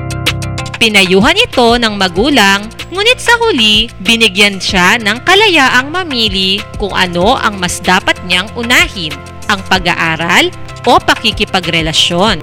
Pinayuhan 0.79 1.35
ito 1.35 1.75
ng 1.75 1.99
magulang, 1.99 2.71
ngunit 2.95 3.19
sa 3.19 3.35
huli, 3.43 3.91
binigyan 4.07 4.63
siya 4.63 5.03
ng 5.03 5.27
kalayaang 5.27 5.91
mamili 5.91 6.63
kung 6.79 6.95
ano 6.95 7.35
ang 7.35 7.59
mas 7.59 7.83
dapat 7.83 8.15
niyang 8.29 8.47
unahin, 8.55 9.11
ang 9.51 9.59
pag-aaral 9.67 10.53
o 10.87 11.01
pakikipagrelasyon. 11.03 12.39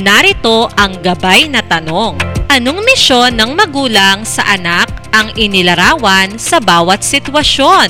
Narito 0.00 0.72
ang 0.80 0.96
gabay 1.04 1.44
na 1.52 1.60
tanong. 1.60 2.29
Anong 2.50 2.82
misyon 2.82 3.38
ng 3.38 3.54
magulang 3.54 4.26
sa 4.26 4.42
anak 4.42 4.90
ang 5.14 5.30
inilarawan 5.38 6.34
sa 6.34 6.58
bawat 6.58 6.98
sitwasyon? 6.98 7.86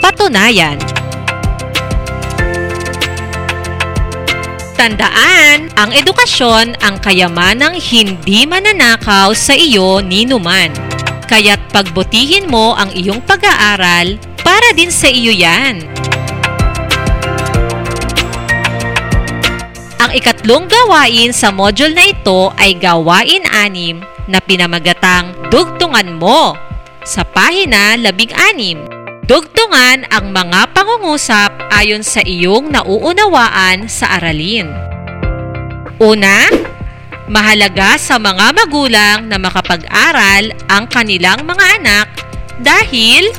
Patunayan. 0.00 0.80
Tandaan, 4.72 5.68
ang 5.76 5.92
edukasyon 5.92 6.80
ang 6.80 6.96
kayamanang 7.04 7.76
hindi 7.76 8.48
mananakaw 8.48 9.36
sa 9.36 9.52
iyo 9.52 10.00
ni 10.00 10.24
numan. 10.24 10.72
Kaya't 11.28 11.68
pagbutihin 11.68 12.48
mo 12.48 12.72
ang 12.80 12.88
iyong 12.96 13.20
pag-aaral 13.28 14.16
para 14.40 14.72
din 14.72 14.88
sa 14.88 15.12
iyo 15.12 15.28
yan. 15.28 15.84
Ang 20.10 20.18
ikatlong 20.18 20.66
gawain 20.66 21.30
sa 21.30 21.54
module 21.54 21.94
na 21.94 22.10
ito 22.10 22.50
ay 22.58 22.74
gawain 22.74 23.46
anim 23.46 24.02
na 24.26 24.42
pinamagatang 24.42 25.30
Dugtungan 25.54 26.18
mo 26.18 26.58
sa 27.06 27.22
pahina 27.22 27.94
16. 27.94 29.22
Dugtungan 29.30 30.10
ang 30.10 30.34
mga 30.34 30.74
pangungusap 30.74 31.54
ayon 31.70 32.02
sa 32.02 32.26
iyong 32.26 32.74
nauunawaan 32.74 33.86
sa 33.86 34.18
aralin. 34.18 34.66
Una, 36.02 36.50
mahalaga 37.30 37.94
sa 37.94 38.18
mga 38.18 38.50
magulang 38.50 39.30
na 39.30 39.38
makapag-aral 39.38 40.50
ang 40.66 40.90
kanilang 40.90 41.46
mga 41.46 41.64
anak 41.78 42.06
dahil 42.58 43.30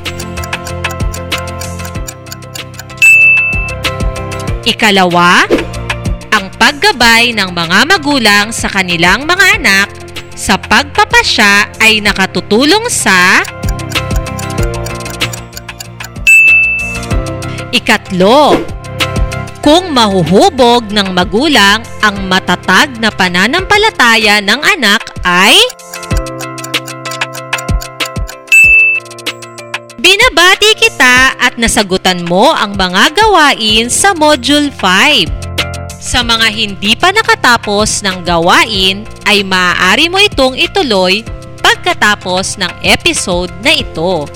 Ikalawa, 4.62 5.50
paggabay 6.72 7.36
ng 7.36 7.52
mga 7.52 7.84
magulang 7.84 8.48
sa 8.48 8.64
kanilang 8.72 9.28
mga 9.28 9.60
anak 9.60 9.92
sa 10.32 10.56
pagpapasya 10.56 11.68
ay 11.84 12.00
nakatutulong 12.00 12.88
sa 12.88 13.44
Ikatlo, 17.76 18.56
kung 19.60 19.92
mahuhubog 19.92 20.88
ng 20.88 21.12
magulang 21.12 21.84
ang 22.00 22.16
matatag 22.24 22.96
na 22.96 23.12
pananampalataya 23.12 24.40
ng 24.40 24.60
anak 24.64 25.12
ay 25.28 25.60
Binabati 30.00 30.72
kita 30.80 31.36
at 31.36 31.60
nasagutan 31.60 32.24
mo 32.24 32.48
ang 32.56 32.80
mga 32.80 33.12
gawain 33.12 33.92
sa 33.92 34.16
Module 34.16 34.72
5. 34.72 35.41
Sa 36.02 36.26
mga 36.26 36.50
hindi 36.50 36.98
pa 36.98 37.14
nakatapos 37.14 38.02
ng 38.02 38.26
gawain 38.26 39.06
ay 39.22 39.46
maaari 39.46 40.10
mo 40.10 40.18
itong 40.18 40.58
ituloy 40.58 41.22
pagkatapos 41.62 42.58
ng 42.58 42.72
episode 42.82 43.54
na 43.62 43.70
ito. 43.70 44.26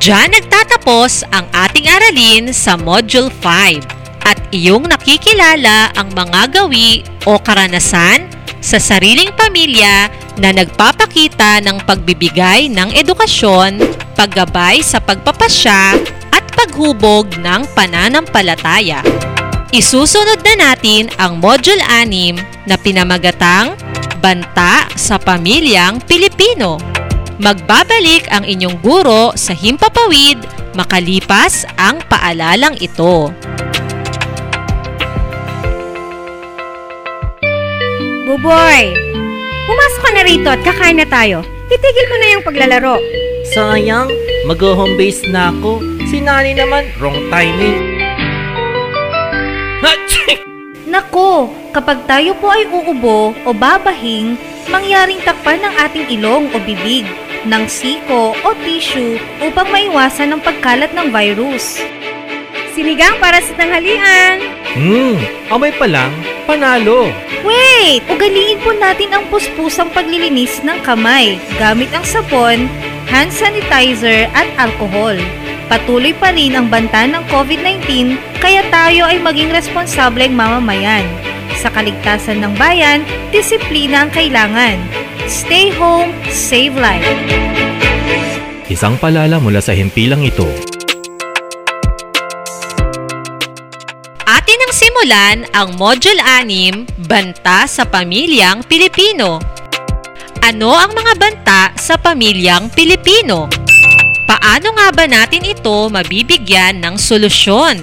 Diyan 0.00 0.32
nagtatapos 0.32 1.28
ang 1.36 1.44
ating 1.52 1.84
aralin 1.84 2.48
sa 2.56 2.80
Module 2.80 3.28
5 3.28 4.24
at 4.24 4.40
iyong 4.48 4.88
nakikilala 4.88 5.92
ang 6.00 6.16
mga 6.16 6.48
gawi 6.48 7.04
o 7.28 7.36
karanasan 7.36 8.24
sa 8.64 8.80
sariling 8.80 9.28
pamilya 9.36 10.08
na 10.40 10.48
nagpapakita 10.48 11.60
ng 11.60 11.84
pagbibigay 11.84 12.72
ng 12.72 12.88
edukasyon, 12.96 13.84
paggabay 14.16 14.80
sa 14.80 14.96
pagpapasya 14.96 16.13
paghubog 16.74 17.38
ng 17.38 17.70
pananampalataya. 17.78 18.98
Isusunod 19.70 20.42
na 20.42 20.74
natin 20.74 21.06
ang 21.22 21.38
Module 21.38 21.78
6 21.78 22.66
na 22.66 22.74
pinamagatang 22.74 23.78
Banta 24.18 24.90
sa 24.98 25.14
Pamilyang 25.14 26.02
Pilipino. 26.02 26.82
Magbabalik 27.38 28.26
ang 28.26 28.42
inyong 28.42 28.82
guro 28.82 29.38
sa 29.38 29.54
Himpapawid 29.54 30.42
makalipas 30.74 31.62
ang 31.78 32.02
paalalang 32.10 32.74
ito. 32.82 33.30
Buboy! 38.26 38.82
Pumasok 39.70 40.00
ka 40.02 40.10
na 40.10 40.22
rito 40.26 40.48
at 40.50 40.58
kakain 40.66 40.98
na 40.98 41.06
tayo. 41.06 41.46
Itigil 41.70 42.06
mo 42.10 42.16
na 42.18 42.28
yung 42.34 42.42
paglalaro. 42.42 42.98
Sayang, 43.54 44.10
mag-home 44.44 44.94
base 45.00 45.24
na 45.32 45.50
ako. 45.50 45.80
Si 46.08 46.20
Nani 46.20 46.52
naman, 46.52 46.88
wrong 47.00 47.16
timing. 47.32 47.94
Nako, 50.94 51.50
kapag 51.74 52.06
tayo 52.06 52.38
po 52.38 52.54
ay 52.54 52.70
uubo 52.70 53.34
o 53.34 53.50
babahing, 53.50 54.38
mangyaring 54.70 55.18
takpan 55.26 55.58
ng 55.58 55.74
ating 55.82 56.06
ilong 56.06 56.46
o 56.54 56.56
bibig 56.62 57.02
ng 57.42 57.66
siko 57.66 58.30
o 58.30 58.48
tissue 58.62 59.18
upang 59.42 59.74
maiwasan 59.74 60.30
ang 60.30 60.38
pagkalat 60.38 60.94
ng 60.94 61.10
virus. 61.10 61.82
Sinigang 62.78 63.18
para 63.18 63.42
sa 63.42 63.58
tanghalian. 63.58 64.38
Hmm, 64.70 65.18
amoy 65.50 65.74
pa 65.74 65.90
lang, 65.90 66.14
panalo. 66.46 67.10
Wait! 67.42 68.06
Ugaliin 68.06 68.62
po 68.62 68.70
natin 68.78 69.18
ang 69.18 69.26
puspusang 69.34 69.90
paglilinis 69.90 70.62
ng 70.62 70.78
kamay 70.86 71.42
gamit 71.58 71.90
ang 71.90 72.06
sapon, 72.06 72.70
hand 73.14 73.30
sanitizer 73.30 74.26
at 74.34 74.50
alcohol. 74.58 75.14
Patuloy 75.70 76.10
pa 76.18 76.34
rin 76.34 76.58
ang 76.58 76.66
banta 76.66 77.06
ng 77.06 77.22
COVID-19 77.30 78.18
kaya 78.42 78.66
tayo 78.74 79.06
ay 79.06 79.22
maging 79.22 79.54
responsableng 79.54 80.34
mamamayan. 80.34 81.06
Sa 81.62 81.70
kaligtasan 81.70 82.42
ng 82.42 82.58
bayan, 82.58 83.06
disiplina 83.30 84.02
ang 84.04 84.10
kailangan. 84.10 84.82
Stay 85.30 85.70
home, 85.78 86.10
save 86.26 86.74
life. 86.74 87.06
Isang 88.66 88.98
palala 88.98 89.38
mula 89.38 89.62
sa 89.62 89.72
himpilang 89.72 90.26
ito. 90.26 90.50
Atin 94.26 94.58
ang 94.58 94.72
simulan 94.74 95.38
ang 95.54 95.78
Module 95.78 96.18
6, 96.18 97.06
Banta 97.06 97.70
sa 97.70 97.86
Pamilyang 97.86 98.66
Pilipino. 98.66 99.53
Ano 100.44 100.76
ang 100.76 100.92
mga 100.92 101.14
banta 101.16 101.62
sa 101.72 101.96
pamilyang 101.96 102.68
Pilipino? 102.68 103.48
Paano 104.28 104.76
nga 104.76 104.92
ba 104.92 105.08
natin 105.08 105.40
ito 105.40 105.88
mabibigyan 105.88 106.84
ng 106.84 107.00
solusyon? 107.00 107.80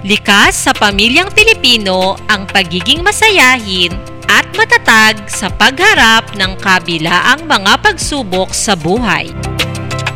Likas 0.00 0.64
sa 0.64 0.72
pamilyang 0.72 1.28
Pilipino 1.36 2.16
ang 2.32 2.48
pagiging 2.48 3.04
masayahin 3.04 3.92
at 4.32 4.48
matatag 4.56 5.28
sa 5.28 5.52
pagharap 5.52 6.32
ng 6.40 6.56
kabilaang 6.56 7.44
mga 7.44 7.84
pagsubok 7.84 8.56
sa 8.56 8.72
buhay. 8.72 9.28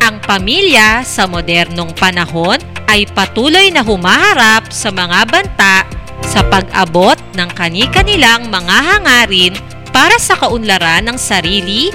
Ang 0.01 0.17
pamilya 0.25 1.05
sa 1.05 1.29
modernong 1.29 1.93
panahon 2.01 2.57
ay 2.89 3.05
patuloy 3.05 3.69
na 3.69 3.85
humaharap 3.85 4.73
sa 4.73 4.89
mga 4.89 5.29
banta 5.29 5.85
sa 6.25 6.41
pag-abot 6.49 7.21
ng 7.37 7.49
kani-kanilang 7.53 8.49
mga 8.49 8.77
hangarin 8.89 9.53
para 9.91 10.17
sa 10.17 10.39
kaunlaran 10.39 11.07
ng 11.07 11.17
sarili, 11.19 11.91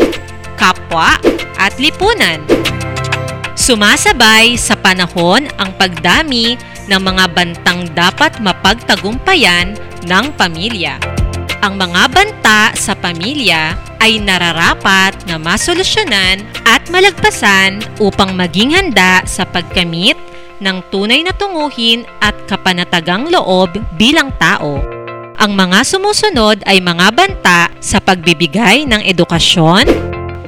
kapwa 0.56 1.16
at 1.56 1.76
lipunan. 1.76 2.40
Sumasabay 3.56 4.54
sa 4.60 4.76
panahon 4.76 5.48
ang 5.56 5.72
pagdami 5.74 6.60
ng 6.86 7.02
mga 7.02 7.24
bantang 7.34 7.88
dapat 7.96 8.38
mapagtagumpayan 8.38 9.74
ng 10.06 10.26
pamilya. 10.38 11.00
Ang 11.64 11.80
mga 11.82 12.02
banta 12.12 12.62
sa 12.78 12.94
pamilya 12.94 13.74
ay 13.98 14.22
nararapat 14.22 15.18
na 15.26 15.40
masolusyonan 15.40 16.46
at 16.62 16.84
malagpasan 16.92 17.82
upang 17.98 18.38
maging 18.38 18.76
handa 18.76 19.24
sa 19.26 19.42
pagkamit 19.42 20.14
ng 20.62 20.78
tunay 20.92 21.26
na 21.26 21.34
tunguhin 21.34 22.06
at 22.22 22.36
kapanatagang 22.46 23.28
loob 23.32 23.72
bilang 23.98 24.30
tao. 24.38 24.95
Ang 25.36 25.52
mga 25.52 25.84
sumusunod 25.84 26.64
ay 26.64 26.80
mga 26.80 27.12
banta 27.12 27.68
sa 27.76 28.00
pagbibigay 28.00 28.88
ng 28.88 29.04
edukasyon, 29.04 29.84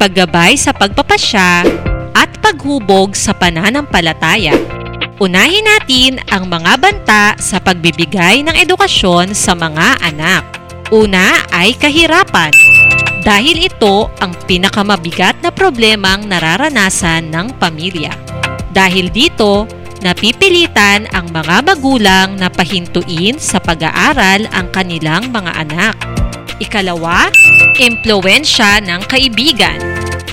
paggabay 0.00 0.56
sa 0.56 0.72
pagpapasya, 0.72 1.68
at 2.16 2.30
paghubog 2.40 3.12
sa 3.12 3.36
pananampalataya. 3.36 4.56
Unahin 5.20 5.68
natin 5.68 6.24
ang 6.32 6.48
mga 6.48 6.72
banta 6.80 7.24
sa 7.36 7.60
pagbibigay 7.60 8.40
ng 8.48 8.56
edukasyon 8.64 9.36
sa 9.36 9.52
mga 9.52 10.00
anak. 10.08 10.56
Una 10.88 11.36
ay 11.52 11.76
kahirapan. 11.76 12.48
Dahil 13.28 13.68
ito 13.68 14.08
ang 14.24 14.32
pinakamabigat 14.48 15.44
na 15.44 15.52
problemang 15.52 16.24
nararanasan 16.24 17.28
ng 17.28 17.60
pamilya. 17.60 18.16
Dahil 18.72 19.12
dito, 19.12 19.68
napipilitan 20.00 21.10
ang 21.10 21.30
mga 21.34 21.64
magulang 21.64 22.38
na 22.38 22.50
pahintuin 22.50 23.38
sa 23.38 23.58
pag-aaral 23.58 24.46
ang 24.54 24.66
kanilang 24.70 25.30
mga 25.30 25.52
anak. 25.66 25.94
Ikalawa, 26.58 27.30
impluensya 27.78 28.82
ng 28.82 29.02
kaibigan. 29.06 29.78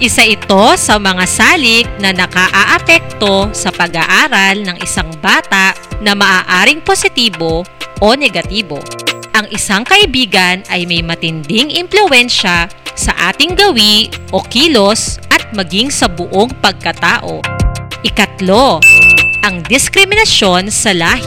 Isa 0.01 0.28
ito 0.28 0.75
sa 0.75 0.99
mga 0.99 1.23
salik 1.23 1.88
na 2.04 2.12
nakaaapekto 2.12 3.56
sa 3.56 3.71
pag-aaral 3.71 4.60
ng 4.65 4.78
isang 4.84 5.08
bata 5.23 5.71
na 6.04 6.12
maaaring 6.12 6.84
positibo 6.84 7.63
o 8.04 8.08
negatibo. 8.12 8.82
Ang 9.36 9.47
isang 9.56 9.88
kaibigan 9.88 10.63
ay 10.67 10.84
may 10.84 10.99
matinding 10.99 11.71
impluensya 11.71 12.67
sa 12.95 13.12
ating 13.32 13.56
gawi 13.56 14.08
o 14.32 14.39
kilos 14.43 15.19
at 15.32 15.43
maging 15.51 15.91
sa 15.91 16.08
buong 16.08 16.51
pagkatao. 16.63 17.43
Ikatlo, 18.04 18.80
ang 19.45 19.62
diskriminasyon 19.62 20.73
sa 20.73 20.89
lahi. 20.89 21.21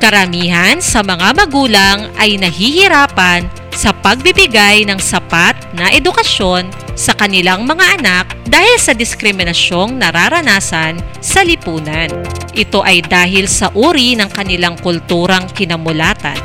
Karamihan 0.00 0.80
sa 0.80 1.04
mga 1.04 1.36
magulang 1.36 2.08
ay 2.16 2.40
nahihirapan 2.40 3.44
sa 3.76 3.92
pagbibigay 3.92 4.88
ng 4.88 4.96
sapat 4.96 5.52
na 5.76 5.92
edukasyon 5.92 6.72
sa 6.96 7.12
kanilang 7.12 7.68
mga 7.68 8.00
anak 8.00 8.26
dahil 8.48 8.78
sa 8.80 8.96
diskriminasyong 8.96 10.00
nararanasan 10.00 10.96
sa 11.20 11.44
lipunan. 11.44 12.08
Ito 12.56 12.80
ay 12.80 13.04
dahil 13.04 13.44
sa 13.44 13.68
uri 13.76 14.16
ng 14.16 14.32
kanilang 14.32 14.80
kulturang 14.80 15.44
kinamulatan. 15.52 16.40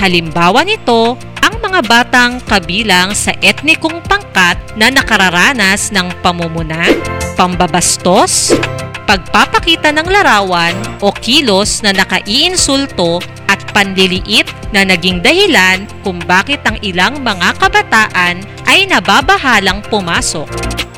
Halimbawa 0.00 0.64
nito, 0.64 1.20
ang 1.44 1.60
mga 1.60 1.80
batang 1.84 2.32
kabilang 2.40 3.12
sa 3.12 3.36
etnikong 3.44 4.00
pangkat 4.08 4.56
na 4.80 4.88
nakararanas 4.88 5.92
ng 5.92 6.08
pamumuna, 6.24 6.88
pambabastos, 7.36 8.56
pagpapakita 9.04 9.92
ng 9.94 10.08
larawan 10.08 10.74
o 11.00 11.12
kilos 11.12 11.80
na 11.84 11.92
nakaiinsulto 11.92 13.20
at 13.48 13.60
panliliit 13.76 14.48
na 14.72 14.82
naging 14.82 15.20
dahilan 15.20 15.86
kung 16.02 16.18
bakit 16.24 16.60
ang 16.64 16.80
ilang 16.80 17.20
mga 17.20 17.54
kabataan 17.60 18.42
ay 18.66 18.88
nababahalang 18.88 19.84
pumasok. 19.92 20.48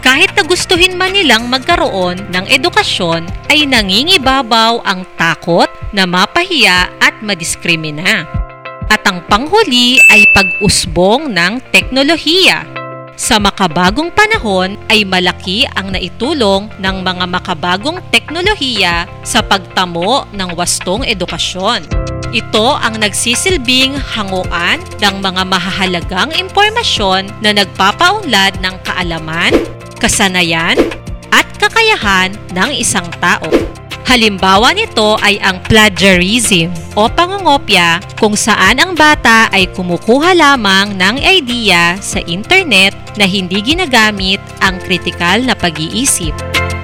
Kahit 0.07 0.39
na 0.39 0.47
gustuhin 0.47 0.95
man 0.95 1.11
nilang 1.11 1.51
magkaroon 1.51 2.31
ng 2.31 2.47
edukasyon 2.47 3.27
ay 3.51 3.67
nangingibabaw 3.67 4.79
ang 4.87 5.03
takot 5.19 5.67
na 5.91 6.07
mapahiya 6.07 6.87
at 7.03 7.19
madiskrimina. 7.27 8.23
At 8.87 9.03
ang 9.03 9.27
panghuli 9.27 9.99
ay 10.15 10.23
pag-usbong 10.31 11.35
ng 11.35 11.59
teknolohiya. 11.75 12.86
Sa 13.17 13.41
makabagong 13.41 14.13
panahon 14.13 14.77
ay 14.93 15.09
malaki 15.09 15.65
ang 15.73 15.89
naitulong 15.89 16.69
ng 16.77 16.97
mga 17.01 17.25
makabagong 17.25 17.97
teknolohiya 18.13 19.09
sa 19.25 19.41
pagtamo 19.41 20.29
ng 20.37 20.53
wastong 20.53 21.01
edukasyon. 21.01 21.89
Ito 22.37 22.77
ang 22.77 23.01
nagsisilbing 23.01 23.97
hanguan 23.97 24.85
ng 25.01 25.17
mga 25.25 25.43
mahahalagang 25.49 26.31
impormasyon 26.37 27.33
na 27.41 27.57
nagpapaunlad 27.57 28.61
ng 28.61 28.77
kaalaman, 28.85 29.57
kasanayan, 29.97 30.77
at 31.33 31.49
kakayahan 31.57 32.37
ng 32.53 32.71
isang 32.77 33.09
tao. 33.17 33.49
Halimbawa 34.07 34.71
nito 34.77 35.19
ay 35.19 35.41
ang 35.43 35.59
plagiarism 35.67 36.71
o 36.95 37.11
pangungopya 37.11 37.99
kung 38.21 38.39
saan 38.39 38.79
ang 38.79 38.95
bata 38.95 39.51
ay 39.51 39.67
kumukuha 39.73 40.31
lamang 40.37 40.95
ng 40.95 41.17
idea 41.27 41.99
sa 41.99 42.23
internet 42.23 43.06
na 43.17 43.25
hindi 43.25 43.65
ginagamit 43.65 44.41
ang 44.61 44.81
kritikal 44.81 45.41
na 45.43 45.57
pag-iisip. 45.57 46.33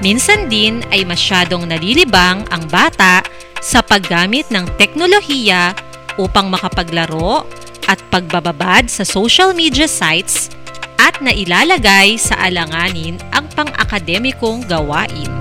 Minsan 0.03 0.51
din 0.51 0.83
ay 0.91 1.07
masyadong 1.07 1.69
nalilibang 1.69 2.43
ang 2.51 2.67
bata 2.67 3.23
sa 3.63 3.79
paggamit 3.79 4.49
ng 4.51 4.67
teknolohiya 4.75 5.71
upang 6.19 6.51
makapaglaro 6.51 7.47
at 7.87 7.97
pagbababad 8.11 8.91
sa 8.91 9.07
social 9.07 9.55
media 9.55 9.87
sites 9.87 10.51
at 10.99 11.19
nailalagay 11.23 12.19
sa 12.19 12.35
alanganin 12.43 13.19
ang 13.31 13.47
pang-akademikong 13.55 14.67
gawain. 14.67 15.31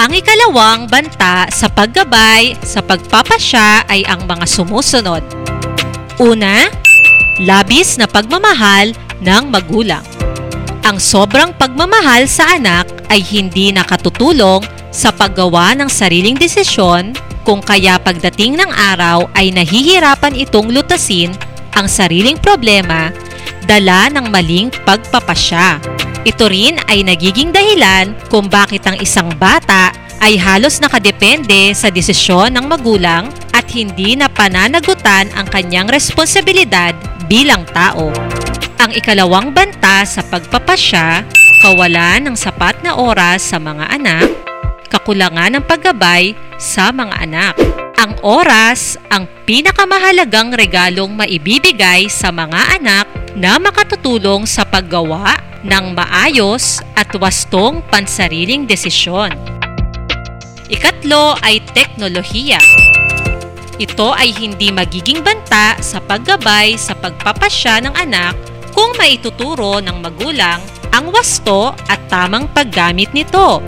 Ang 0.00 0.16
ikalawang 0.16 0.88
banta 0.88 1.44
sa 1.52 1.68
paggabay 1.68 2.56
sa 2.64 2.80
pagpapasya 2.80 3.84
ay 3.84 4.00
ang 4.08 4.24
mga 4.24 4.48
sumusunod. 4.48 5.20
Una, 6.20 6.68
labis 7.40 7.96
na 7.96 8.04
pagmamahal 8.04 8.92
ng 9.24 9.44
magulang. 9.48 10.04
Ang 10.84 11.00
sobrang 11.00 11.56
pagmamahal 11.56 12.28
sa 12.28 12.60
anak 12.60 12.92
ay 13.08 13.24
hindi 13.24 13.72
nakatutulong 13.72 14.60
sa 14.92 15.16
paggawa 15.16 15.72
ng 15.80 15.88
sariling 15.88 16.36
desisyon 16.36 17.16
kung 17.40 17.64
kaya 17.64 17.96
pagdating 17.96 18.60
ng 18.60 18.68
araw 18.68 19.32
ay 19.32 19.48
nahihirapan 19.48 20.36
itong 20.44 20.68
lutasin 20.68 21.32
ang 21.72 21.88
sariling 21.88 22.36
problema 22.36 23.08
dala 23.64 24.12
ng 24.12 24.28
maling 24.28 24.68
pagpapasya. 24.84 25.80
Ito 26.28 26.52
rin 26.52 26.76
ay 26.84 27.00
nagiging 27.00 27.48
dahilan 27.48 28.12
kung 28.28 28.52
bakit 28.52 28.84
ang 28.84 29.00
isang 29.00 29.32
bata 29.40 29.88
ay 30.20 30.36
halos 30.36 30.84
nakadepende 30.84 31.72
sa 31.72 31.88
desisyon 31.88 32.52
ng 32.52 32.68
magulang 32.68 33.32
hindi 33.70 34.18
na 34.18 34.26
pananagutan 34.26 35.30
ang 35.38 35.46
kanyang 35.46 35.86
responsibilidad 35.86 36.90
bilang 37.30 37.62
tao. 37.70 38.10
Ang 38.82 38.90
ikalawang 38.98 39.54
banta 39.54 40.02
sa 40.02 40.26
pagpapasya, 40.26 41.22
kawalan 41.62 42.26
ng 42.26 42.36
sapat 42.36 42.82
na 42.82 42.98
oras 42.98 43.46
sa 43.46 43.62
mga 43.62 43.86
anak, 43.94 44.26
kakulangan 44.90 45.54
ng 45.54 45.64
paggabay 45.64 46.34
sa 46.58 46.90
mga 46.90 47.14
anak. 47.22 47.54
Ang 48.00 48.16
oras 48.24 48.98
ang 49.12 49.28
pinakamahalagang 49.46 50.56
regalong 50.56 51.12
maibibigay 51.14 52.08
sa 52.10 52.32
mga 52.32 52.80
anak 52.80 53.06
na 53.36 53.60
makatutulong 53.60 54.48
sa 54.48 54.64
paggawa 54.64 55.36
ng 55.60 55.92
maayos 55.92 56.80
at 56.96 57.12
wastong 57.20 57.84
pansariling 57.92 58.64
desisyon. 58.64 59.30
Ikatlo 60.72 61.36
ay 61.44 61.60
teknolohiya. 61.76 62.89
Ito 63.80 64.12
ay 64.12 64.36
hindi 64.36 64.68
magiging 64.68 65.24
banta 65.24 65.80
sa 65.80 66.04
paggabay 66.04 66.76
sa 66.76 66.92
pagpapasya 66.92 67.88
ng 67.88 67.94
anak 67.96 68.36
kung 68.76 68.92
maituturo 69.00 69.80
ng 69.80 70.04
magulang 70.04 70.60
ang 70.92 71.08
wasto 71.08 71.72
at 71.88 71.96
tamang 72.12 72.44
paggamit 72.52 73.08
nito 73.16 73.64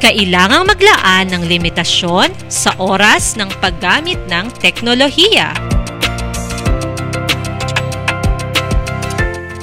kailangang 0.00 0.66
maglaan 0.66 1.30
ng 1.30 1.42
limitasyon 1.46 2.32
sa 2.48 2.74
oras 2.80 3.38
ng 3.38 3.46
paggamit 3.62 4.18
ng 4.26 4.50
teknolohiya. 4.58 5.54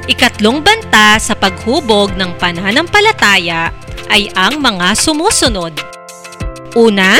Ikatlong 0.05 0.63
banta 0.63 1.19
sa 1.19 1.35
paghubog 1.35 2.15
ng 2.15 2.39
pananampalataya 2.39 3.73
ay 4.07 4.31
ang 4.37 4.63
mga 4.63 4.95
sumusunod. 4.95 5.75
Una, 6.77 7.19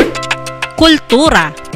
kultura. 0.80 1.69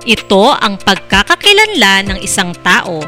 Ito 0.00 0.56
ang 0.56 0.80
pagkakakilanlan 0.80 2.08
ng 2.08 2.18
isang 2.24 2.56
tao. 2.64 3.04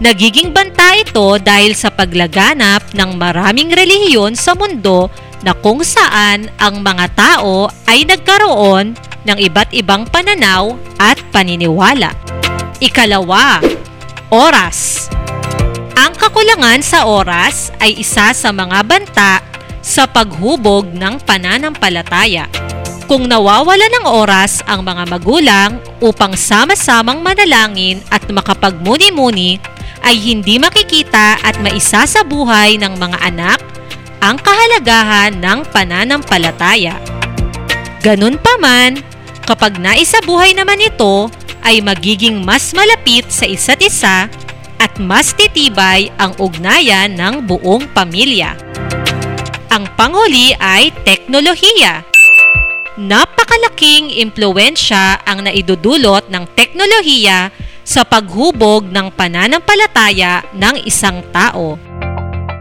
Nagiging 0.00 0.50
banta 0.50 0.96
ito 0.96 1.36
dahil 1.36 1.76
sa 1.76 1.92
paglaganap 1.92 2.96
ng 2.96 3.10
maraming 3.20 3.68
relihiyon 3.68 4.32
sa 4.32 4.56
mundo 4.56 5.12
na 5.44 5.52
kung 5.52 5.84
saan 5.84 6.48
ang 6.56 6.80
mga 6.80 7.06
tao 7.12 7.68
ay 7.84 8.08
nagkaroon 8.08 8.96
ng 9.28 9.38
iba't 9.38 9.76
ibang 9.76 10.08
pananaw 10.08 10.72
at 10.96 11.20
paniniwala. 11.28 12.16
Ikalawa, 12.80 13.60
oras. 14.32 15.12
Ang 16.00 16.16
kakulangan 16.16 16.80
sa 16.80 17.04
oras 17.04 17.70
ay 17.76 18.00
isa 18.00 18.32
sa 18.32 18.50
mga 18.50 18.80
banta 18.88 19.44
sa 19.84 20.08
paghubog 20.08 20.88
ng 20.96 21.20
pananampalataya. 21.28 22.63
Kung 23.04 23.28
nawawala 23.28 23.84
ng 23.84 24.06
oras 24.08 24.64
ang 24.64 24.80
mga 24.80 25.04
magulang 25.04 25.76
upang 26.00 26.32
sama-samang 26.32 27.20
manalangin 27.20 28.00
at 28.08 28.24
makapagmuni-muni, 28.32 29.60
ay 30.04 30.16
hindi 30.16 30.56
makikita 30.56 31.40
at 31.44 31.60
maisa 31.60 32.08
sa 32.08 32.24
buhay 32.24 32.80
ng 32.80 32.96
mga 32.96 33.18
anak 33.24 33.60
ang 34.24 34.40
kahalagahan 34.40 35.36
ng 35.36 35.68
pananampalataya. 35.68 36.96
Ganun 38.00 38.40
pa 38.40 38.56
man, 38.56 39.00
kapag 39.44 39.76
naisabuhay 39.76 40.56
naman 40.56 40.80
ito, 40.80 41.28
ay 41.64 41.84
magiging 41.84 42.40
mas 42.40 42.72
malapit 42.72 43.28
sa 43.28 43.44
isa't 43.44 43.80
isa 43.84 44.28
at 44.80 44.92
mas 45.00 45.32
titibay 45.36 46.08
ang 46.16 46.32
ugnayan 46.40 47.12
ng 47.16 47.44
buong 47.48 47.84
pamilya. 47.92 48.56
Ang 49.72 49.88
panghuli 49.96 50.56
ay 50.56 50.92
teknolohiya. 51.04 52.13
Napakalaking 52.94 54.14
impluensya 54.22 55.18
ang 55.26 55.42
naidudulot 55.42 56.30
ng 56.30 56.46
teknolohiya 56.54 57.50
sa 57.82 58.06
paghubog 58.06 58.86
ng 58.86 59.10
pananampalataya 59.12 60.46
ng 60.54 60.86
isang 60.86 61.20
tao 61.34 61.74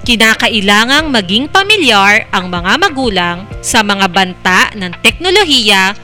kinakailangang 0.03 1.07
maging 1.07 1.47
pamilyar 1.47 2.27
ang 2.35 2.51
mga 2.51 2.75
magulang 2.75 3.37
sa 3.63 3.79
mga 3.81 4.11
banta 4.11 4.67
ng 4.75 4.91
teknolohiya 4.99 5.95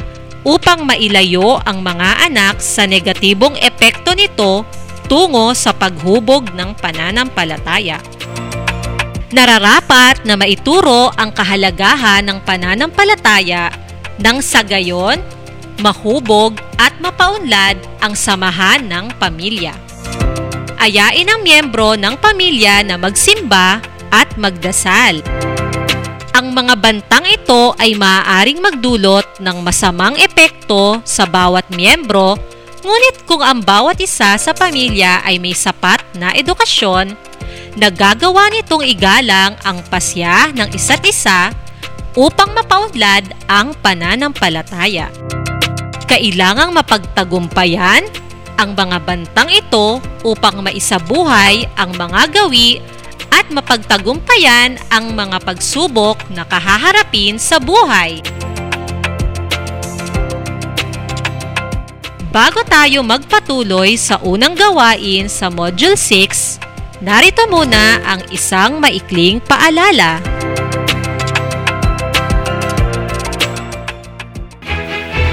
upang 0.48 0.88
mailayo 0.88 1.60
ang 1.68 1.84
mga 1.84 2.32
anak 2.32 2.64
sa 2.64 2.88
negatibong 2.88 3.60
epekto 3.60 4.16
nito 4.16 4.64
tungo 5.12 5.52
sa 5.52 5.76
paghubog 5.76 6.48
ng 6.56 6.80
pananampalataya. 6.80 8.00
Nararapat 9.30 10.24
na 10.24 10.40
maituro 10.40 11.12
ang 11.14 11.36
kahalagahan 11.36 12.24
ng 12.24 12.40
pananampalataya 12.48 13.89
nang 14.20 14.44
sa 14.44 14.62
gayon 14.62 15.20
mahubog 15.80 16.60
at 16.76 16.96
mapaunlad 17.00 17.80
ang 18.04 18.14
samahan 18.14 18.84
ng 18.84 19.16
pamilya 19.16 19.72
ayain 20.80 21.28
ang 21.28 21.44
miyembro 21.44 22.00
ng 22.00 22.16
pamilya 22.18 22.82
na 22.88 22.96
magsimba 22.96 23.84
at 24.10 24.32
magdasal. 24.40 25.20
Ang 26.34 26.56
mga 26.56 26.80
bantang 26.80 27.28
ito 27.28 27.76
ay 27.76 28.00
maaaring 28.00 28.64
magdulot 28.64 29.44
ng 29.44 29.58
masamang 29.60 30.16
epekto 30.16 31.04
sa 31.04 31.28
bawat 31.28 31.68
miyembro, 31.76 32.40
ngunit 32.80 33.28
kung 33.28 33.44
ang 33.44 33.60
bawat 33.60 34.00
isa 34.00 34.40
sa 34.40 34.52
pamilya 34.56 35.20
ay 35.28 35.36
may 35.36 35.52
sapat 35.52 36.00
na 36.16 36.32
edukasyon, 36.32 37.12
nagagawa 37.76 38.48
nitong 38.56 38.88
igalang 38.88 39.60
ang 39.68 39.84
pasya 39.92 40.48
ng 40.56 40.72
isa't 40.72 41.04
isa 41.04 41.52
upang 42.18 42.54
mapaunlad 42.54 43.34
ang 43.46 43.74
pananampalataya. 43.82 45.10
Kailangang 46.10 46.74
mapagtagumpayan 46.74 48.06
ang 48.60 48.76
mga 48.76 48.98
bantang 49.06 49.50
ito 49.54 50.04
upang 50.26 50.60
maisabuhay 50.66 51.70
ang 51.80 51.94
mga 51.96 52.34
gawi 52.34 52.82
at 53.30 53.48
mapagtagumpayan 53.54 54.76
ang 54.90 55.14
mga 55.14 55.38
pagsubok 55.46 56.18
na 56.34 56.44
kahaharapin 56.44 57.38
sa 57.38 57.62
buhay. 57.62 58.20
Bago 62.30 62.62
tayo 62.62 63.02
magpatuloy 63.02 63.98
sa 63.98 64.22
unang 64.22 64.54
gawain 64.54 65.26
sa 65.26 65.50
Module 65.50 65.98
6, 65.98 67.02
narito 67.02 67.50
muna 67.50 68.06
ang 68.06 68.22
isang 68.30 68.78
maikling 68.78 69.42
paalala. 69.42 70.39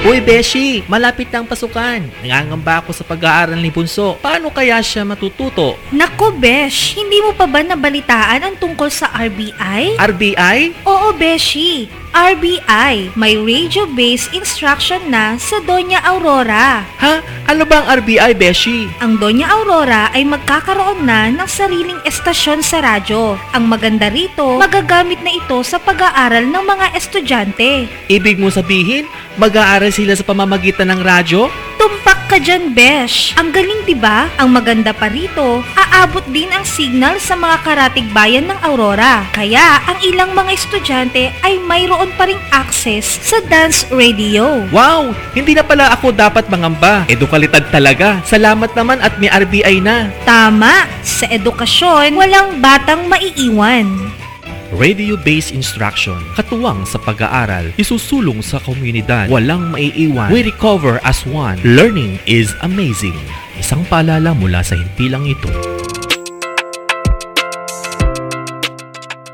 Uy, 0.07 0.23
Beshi, 0.23 0.87
malapit 0.87 1.27
na 1.35 1.43
ang 1.43 1.51
pasukan. 1.51 1.99
Nangangamba 2.23 2.79
ako 2.79 2.95
sa 2.95 3.03
pag-aaral 3.03 3.59
ni 3.59 3.75
Bunso. 3.75 4.15
Paano 4.23 4.55
kaya 4.55 4.79
siya 4.79 5.03
matututo? 5.03 5.75
Nako, 5.91 6.31
Besh, 6.31 6.95
hindi 6.95 7.19
mo 7.19 7.35
pa 7.35 7.51
ba 7.51 7.59
nabalitaan 7.67 8.47
ang 8.47 8.55
tungkol 8.55 8.87
sa 8.87 9.11
RBI? 9.11 9.99
RBI? 9.99 10.87
Oo, 10.87 11.11
Beshi. 11.11 11.91
RBI, 12.17 13.13
may 13.13 13.37
radio-based 13.37 14.33
instruction 14.33 15.03
na 15.11 15.37
sa 15.37 15.61
Doña 15.61 16.01
Aurora. 16.01 16.81
Ha? 17.03 17.21
Ano 17.51 17.69
ba 17.69 17.85
ang 17.85 18.01
RBI, 18.01 18.33
Beshi? 18.39 18.89
Ang 19.05 19.21
Doña 19.21 19.51
Aurora 19.53 20.09
ay 20.15 20.25
magkakaroon 20.25 21.05
na 21.05 21.29
ng 21.35 21.45
sariling 21.45 22.01
estasyon 22.09 22.65
sa 22.65 22.81
radyo. 22.81 23.37
Ang 23.53 23.69
maganda 23.69 24.09
rito, 24.09 24.57
magagamit 24.57 25.21
na 25.21 25.35
ito 25.35 25.61
sa 25.61 25.77
pag-aaral 25.77 26.47
ng 26.47 26.65
mga 26.65 26.87
estudyante. 26.97 27.85
Ibig 28.09 28.41
mo 28.41 28.49
sabihin, 28.49 29.05
mag-aaral 29.37 29.93
sila 29.93 30.13
sa 30.13 30.25
pamamagitan 30.27 30.91
ng 30.93 31.01
radyo? 31.01 31.49
Tumpak 31.77 32.27
ka 32.27 32.37
dyan, 32.41 32.73
Besh. 32.75 33.37
Ang 33.39 33.53
galing, 33.53 33.77
ba? 33.97 34.29
Ang 34.37 34.53
maganda 34.53 34.93
pa 34.93 35.09
rito, 35.09 35.65
aabot 35.75 36.23
din 36.31 36.51
ang 36.53 36.63
signal 36.63 37.17
sa 37.23 37.35
mga 37.35 37.63
karatig 37.65 38.07
bayan 38.13 38.49
ng 38.51 38.59
Aurora. 38.65 39.25
Kaya, 39.33 39.81
ang 39.87 39.99
ilang 40.05 40.37
mga 40.37 40.53
estudyante 40.53 41.33
ay 41.43 41.59
mayroon 41.63 42.13
pa 42.15 42.29
ring 42.29 42.41
access 42.53 43.19
sa 43.25 43.41
dance 43.49 43.89
radio. 43.91 44.65
Wow! 44.71 45.17
Hindi 45.33 45.57
na 45.57 45.65
pala 45.65 45.93
ako 45.95 46.13
dapat 46.13 46.47
mangamba. 46.53 47.09
Edukalitad 47.09 47.69
talaga. 47.73 48.21
Salamat 48.29 48.75
naman 48.77 49.01
at 49.01 49.17
may 49.17 49.33
RBI 49.33 49.81
na. 49.81 50.13
Tama! 50.29 50.87
Sa 51.07 51.27
edukasyon, 51.31 52.15
walang 52.15 52.61
batang 52.61 53.09
maiiwan. 53.09 54.06
Radio-based 54.75 55.55
instruction, 55.55 56.19
katuwang 56.35 56.83
sa 56.83 56.99
pag-aaral, 56.99 57.71
isusulong 57.79 58.43
sa 58.43 58.59
komunidad, 58.59 59.31
walang 59.31 59.71
maiiwan. 59.71 60.35
We 60.35 60.43
recover 60.43 60.99
as 61.07 61.23
one. 61.23 61.63
Learning 61.63 62.19
is 62.27 62.51
amazing. 62.67 63.15
Isang 63.55 63.87
paalala 63.87 64.35
mula 64.35 64.67
sa 64.67 64.75
himpilang 64.75 65.23
ito. 65.31 65.47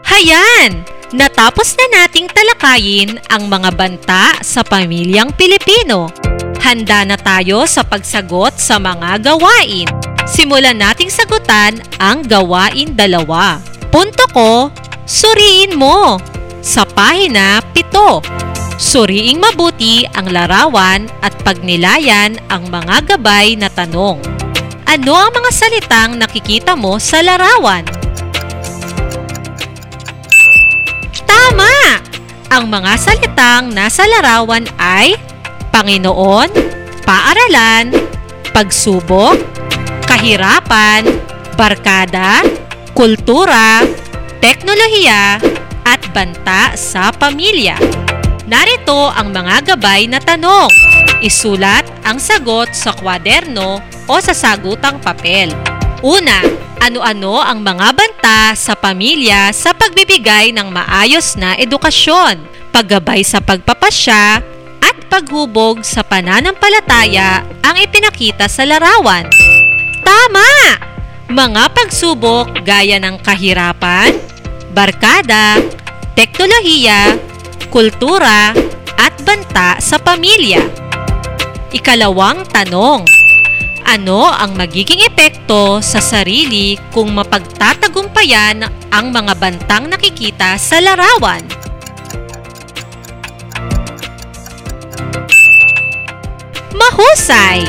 Hayan! 0.04 0.84
Natapos 1.16 1.80
na 1.80 2.04
nating 2.04 2.28
talakayin 2.28 3.16
ang 3.32 3.48
mga 3.48 3.72
banta 3.72 4.36
sa 4.44 4.60
pamilyang 4.60 5.32
Pilipino. 5.32 6.12
Handa 6.60 7.08
na 7.08 7.16
tayo 7.16 7.64
sa 7.64 7.80
pagsagot 7.80 8.60
sa 8.60 8.76
mga 8.76 9.24
gawain. 9.24 9.88
Simulan 10.28 10.76
nating 10.76 11.08
sagutan 11.08 11.80
ang 11.96 12.20
gawain 12.24 12.92
dalawa. 12.92 13.60
Punto 13.92 14.24
ko, 14.32 14.72
suriin 15.06 15.74
mo. 15.78 16.18
Sa 16.62 16.86
pahina 16.86 17.58
7. 17.74 18.22
Suriing 18.78 19.38
mabuti 19.42 20.06
ang 20.14 20.30
larawan 20.30 21.10
at 21.22 21.34
pagnilayan 21.42 22.38
ang 22.50 22.66
mga 22.70 23.14
gabay 23.14 23.54
na 23.58 23.70
tanong. 23.70 24.18
Ano 24.86 25.12
ang 25.14 25.30
mga 25.34 25.50
salitang 25.50 26.10
nakikita 26.18 26.74
mo 26.74 26.98
sa 26.98 27.22
larawan? 27.22 27.86
Tama! 31.26 32.02
Ang 32.52 32.68
mga 32.68 32.92
salitang 33.00 33.72
nasa 33.72 34.04
larawan 34.04 34.66
ay 34.76 35.16
Panginoon, 35.72 36.52
paaralan, 37.08 37.96
pagsubok, 38.52 39.40
kahirapan, 40.04 41.08
barkada, 41.56 42.44
kultura, 42.92 43.80
teknolohiya, 44.42 45.38
at 45.86 46.02
banta 46.10 46.74
sa 46.74 47.14
pamilya. 47.14 47.78
Narito 48.50 49.14
ang 49.14 49.30
mga 49.30 49.74
gabay 49.74 50.10
na 50.10 50.18
tanong. 50.18 50.66
Isulat 51.22 51.86
ang 52.02 52.18
sagot 52.18 52.74
sa 52.74 52.90
kwaderno 52.90 53.78
o 54.10 54.14
sa 54.18 54.34
sagutang 54.34 54.98
papel. 54.98 55.54
Una, 56.02 56.42
ano-ano 56.82 57.38
ang 57.38 57.62
mga 57.62 57.94
banta 57.94 58.40
sa 58.58 58.74
pamilya 58.74 59.54
sa 59.54 59.70
pagbibigay 59.70 60.50
ng 60.50 60.74
maayos 60.74 61.38
na 61.38 61.54
edukasyon, 61.54 62.42
paggabay 62.74 63.22
sa 63.22 63.38
pagpapasya, 63.38 64.42
at 64.82 64.96
paghubog 65.06 65.86
sa 65.86 66.02
pananampalataya 66.02 67.46
ang 67.62 67.78
ipinakita 67.78 68.50
sa 68.50 68.66
larawan. 68.66 69.30
Tama! 70.02 70.50
Mga 71.30 71.70
pagsubok 71.70 72.66
gaya 72.66 72.98
ng 72.98 73.22
kahirapan, 73.22 74.31
barkada, 74.72 75.60
teknolohiya, 76.16 77.20
kultura, 77.68 78.56
at 78.96 79.14
banta 79.20 79.76
sa 79.78 80.00
pamilya. 80.00 80.64
Ikalawang 81.72 82.48
tanong. 82.48 83.04
Ano 83.82 84.24
ang 84.24 84.56
magiging 84.56 85.04
epekto 85.04 85.84
sa 85.84 86.00
sarili 86.00 86.80
kung 86.94 87.12
mapagtatagumpayan 87.12 88.64
ang 88.88 89.12
mga 89.12 89.36
bantang 89.36 89.92
nakikita 89.92 90.56
sa 90.56 90.80
larawan? 90.80 91.44
Mahusay! 96.72 97.68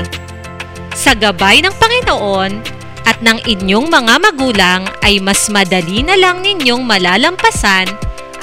Sa 0.96 1.12
gabay 1.18 1.60
ng 1.60 1.74
Panginoon 1.76 2.73
at 3.04 3.20
ng 3.20 3.39
inyong 3.44 3.88
mga 3.92 4.16
magulang 4.20 4.82
ay 5.04 5.20
mas 5.20 5.48
madali 5.52 6.04
na 6.04 6.16
lang 6.16 6.39
ninyong 6.39 6.84
malalampasan 6.84 7.88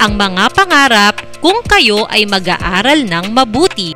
ang 0.01 0.17
mga 0.17 0.49
pangarap 0.53 1.15
kung 1.41 1.61
kayo 1.65 2.05
ay 2.09 2.25
mag-aaral 2.25 3.05
ng 3.05 3.25
mabuti. 3.33 3.93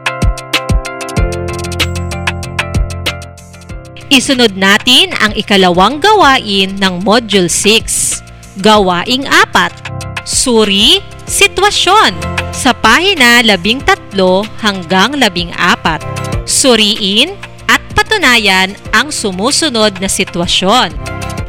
Isunod 4.13 4.54
natin 4.54 5.17
ang 5.17 5.34
ikalawang 5.34 5.97
gawain 5.97 6.78
ng 6.78 7.01
Module 7.01 7.49
6, 7.49 8.62
Gawaing 8.62 9.25
4, 9.25 10.25
Suri, 10.30 11.01
Sitwasyon, 11.25 12.13
sa 12.54 12.71
pahina 12.71 13.41
13 13.41 14.13
hanggang 14.62 15.17
14. 15.17 16.45
Suriin 16.45 17.34
patunayan 18.15 18.71
ang 18.95 19.12
sumusunod 19.12 19.99
na 19.99 20.08
sitwasyon. 20.08 20.88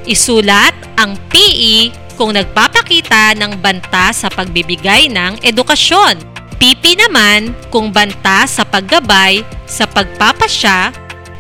Isulat 0.03 0.75
ang 0.99 1.15
PE 1.31 1.95
kung 2.19 2.35
nagpapakita 2.35 3.39
ng 3.39 3.63
banta 3.63 4.11
sa 4.11 4.27
pagbibigay 4.27 5.07
ng 5.07 5.47
edukasyon. 5.47 6.19
PP 6.59 6.99
naman 6.99 7.55
kung 7.71 7.95
banta 7.95 8.51
sa 8.51 8.67
paggabay 8.67 9.47
sa 9.63 9.87
pagpapasya 9.87 10.91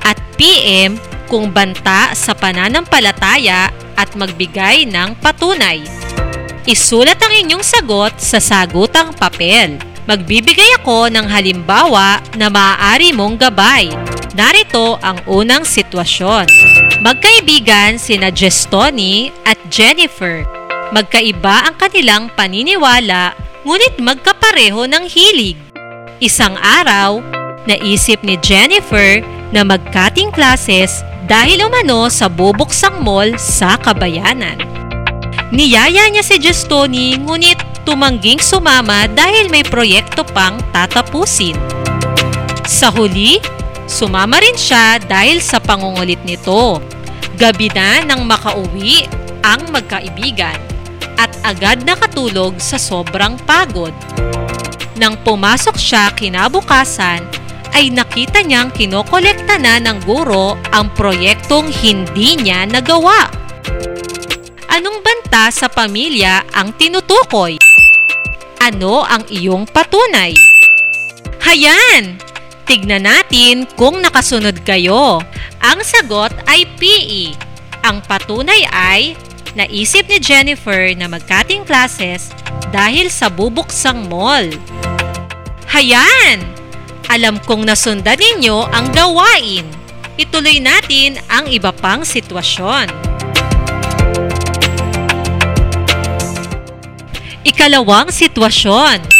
at 0.06 0.14
PM 0.38 0.94
kung 1.26 1.50
banta 1.50 2.14
sa 2.14 2.30
pananampalataya 2.30 3.74
at 3.98 4.14
magbigay 4.14 4.86
ng 4.86 5.18
patunay. 5.18 5.82
Isulat 6.70 7.18
ang 7.18 7.34
inyong 7.34 7.66
sagot 7.66 8.14
sa 8.22 8.38
sagutang 8.38 9.10
papel. 9.10 9.74
Magbibigay 10.06 10.78
ako 10.78 11.10
ng 11.10 11.26
halimbawa 11.26 12.22
na 12.38 12.46
maaari 12.46 13.10
mong 13.10 13.42
gabay. 13.42 13.90
Narito 14.36 15.00
ang 15.00 15.16
unang 15.24 15.64
sitwasyon. 15.64 16.44
Magkaibigan 17.00 17.96
sina 17.96 18.28
Gestoni 18.28 19.32
at 19.48 19.56
Jennifer. 19.72 20.44
Magkaiba 20.92 21.72
ang 21.72 21.74
kanilang 21.80 22.28
paniniwala 22.36 23.32
ngunit 23.64 23.96
magkapareho 23.96 24.84
ng 24.84 25.08
hilig. 25.08 25.56
Isang 26.20 26.52
araw, 26.60 27.24
naisip 27.64 28.20
ni 28.20 28.36
Jennifer 28.44 29.24
na 29.56 29.64
magkating 29.64 30.28
classes 30.36 31.00
dahil 31.24 31.64
umano 31.64 32.12
sa 32.12 32.28
bubuksang 32.28 33.00
mall 33.00 33.32
sa 33.40 33.80
kabayanan. 33.80 34.60
Niyaya 35.48 36.12
niya 36.12 36.20
si 36.20 36.36
Gestoni 36.36 37.16
ngunit 37.16 37.88
tumangging 37.88 38.44
sumama 38.44 39.08
dahil 39.08 39.48
may 39.48 39.64
proyekto 39.64 40.28
pang 40.28 40.60
tatapusin. 40.76 41.56
Sa 42.66 42.90
huli, 42.90 43.38
sumama 43.96 44.36
rin 44.36 44.52
siya 44.60 45.00
dahil 45.00 45.40
sa 45.40 45.56
pangungulit 45.56 46.20
nito. 46.28 46.84
Gabi 47.40 47.72
na 47.72 48.04
nang 48.04 48.28
makauwi 48.28 49.08
ang 49.40 49.72
magkaibigan 49.72 50.60
at 51.16 51.32
agad 51.40 51.80
nakatulog 51.88 52.60
sa 52.60 52.76
sobrang 52.76 53.40
pagod. 53.48 53.96
Nang 55.00 55.16
pumasok 55.24 55.80
siya 55.80 56.12
kinabukasan, 56.12 57.24
ay 57.72 57.92
nakita 57.92 58.40
niyang 58.40 58.72
kinokolekta 58.72 59.60
na 59.60 59.76
ng 59.80 60.04
guro 60.04 60.56
ang 60.72 60.92
proyektong 60.96 61.68
hindi 61.68 62.36
niya 62.36 62.64
nagawa. 62.64 63.28
Anong 64.72 65.04
banta 65.04 65.52
sa 65.52 65.68
pamilya 65.68 66.44
ang 66.52 66.72
tinutukoy? 66.76 67.60
Ano 68.60 69.04
ang 69.04 69.28
iyong 69.28 69.68
patunay? 69.68 70.32
Hayan! 71.44 72.25
Tignan 72.66 73.06
natin 73.06 73.62
kung 73.78 74.02
nakasunod 74.02 74.66
kayo. 74.66 75.22
Ang 75.62 75.78
sagot 75.86 76.34
ay 76.50 76.66
PE. 76.74 77.38
Ang 77.86 78.02
patunay 78.02 78.66
ay 78.74 79.14
naisip 79.54 80.10
ni 80.10 80.18
Jennifer 80.18 80.90
na 80.98 81.06
magkating 81.06 81.62
classes 81.62 82.34
dahil 82.74 83.06
sa 83.06 83.30
bubuksang 83.30 84.10
mall. 84.10 84.50
Hayan! 85.70 86.42
Alam 87.06 87.38
kong 87.46 87.70
nasundan 87.70 88.18
ninyo 88.18 88.66
ang 88.74 88.90
gawain. 88.90 89.62
Ituloy 90.18 90.58
natin 90.58 91.22
ang 91.30 91.46
iba 91.46 91.70
pang 91.70 92.02
sitwasyon. 92.02 92.90
Ikalawang 97.46 98.10
sitwasyon. 98.10 99.15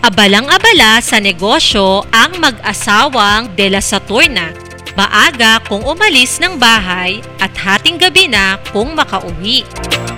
Abalang-abala 0.00 0.96
sa 1.04 1.20
negosyo 1.20 2.08
ang 2.08 2.40
mag-asawang 2.40 3.52
De 3.52 3.68
La 3.68 3.84
Saturna. 3.84 4.48
Maaga 4.96 5.60
kung 5.68 5.84
umalis 5.84 6.40
ng 6.40 6.56
bahay 6.56 7.20
at 7.36 7.52
hating 7.52 8.00
gabi 8.00 8.24
na 8.24 8.56
kung 8.72 8.96
makauwi. 8.96 9.60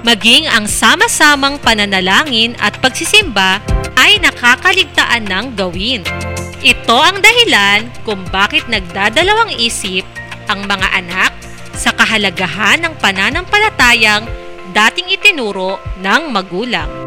Maging 0.07 0.46
ang 0.46 0.70
sama-samang 0.70 1.59
pananalangin 1.59 2.54
at 2.62 2.78
pagsisimba 2.78 3.59
ay 3.98 4.22
nakakaligtaan 4.22 5.26
ng 5.26 5.46
gawin. 5.59 6.07
Ito 6.62 6.98
ang 7.02 7.18
dahilan 7.18 7.90
kung 8.07 8.22
bakit 8.30 8.70
nagdadalawang 8.70 9.50
isip 9.59 10.07
ang 10.46 10.62
mga 10.62 10.94
anak 10.94 11.34
sa 11.74 11.90
kahalagahan 11.90 12.86
ng 12.86 12.94
pananampalatayang 13.02 14.30
dating 14.70 15.11
itinuro 15.11 15.82
ng 15.98 16.30
magulang. 16.30 17.01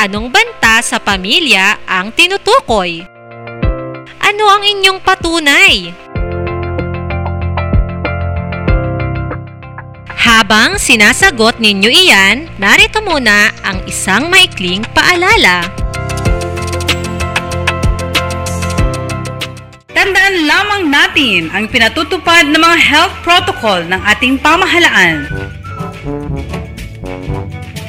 Anong 0.00 0.32
banta 0.32 0.80
sa 0.80 0.96
pamilya 0.96 1.84
ang 1.84 2.08
tinutukoy? 2.16 3.04
Ano 4.16 4.44
ang 4.48 4.64
inyong 4.64 4.96
patunay? 5.04 5.92
Habang 10.08 10.80
sinasagot 10.80 11.60
ninyo 11.60 11.92
iyan, 11.92 12.48
narito 12.56 13.04
muna 13.04 13.52
ang 13.60 13.84
isang 13.84 14.32
maikling 14.32 14.88
paalala. 14.96 15.68
Tandaan 19.92 20.48
lamang 20.48 20.88
natin 20.88 21.52
ang 21.52 21.68
pinatutupad 21.68 22.48
ng 22.48 22.56
mga 22.56 22.78
health 22.80 23.14
protocol 23.20 23.84
ng 23.84 24.00
ating 24.16 24.40
pamahalaan. 24.40 25.28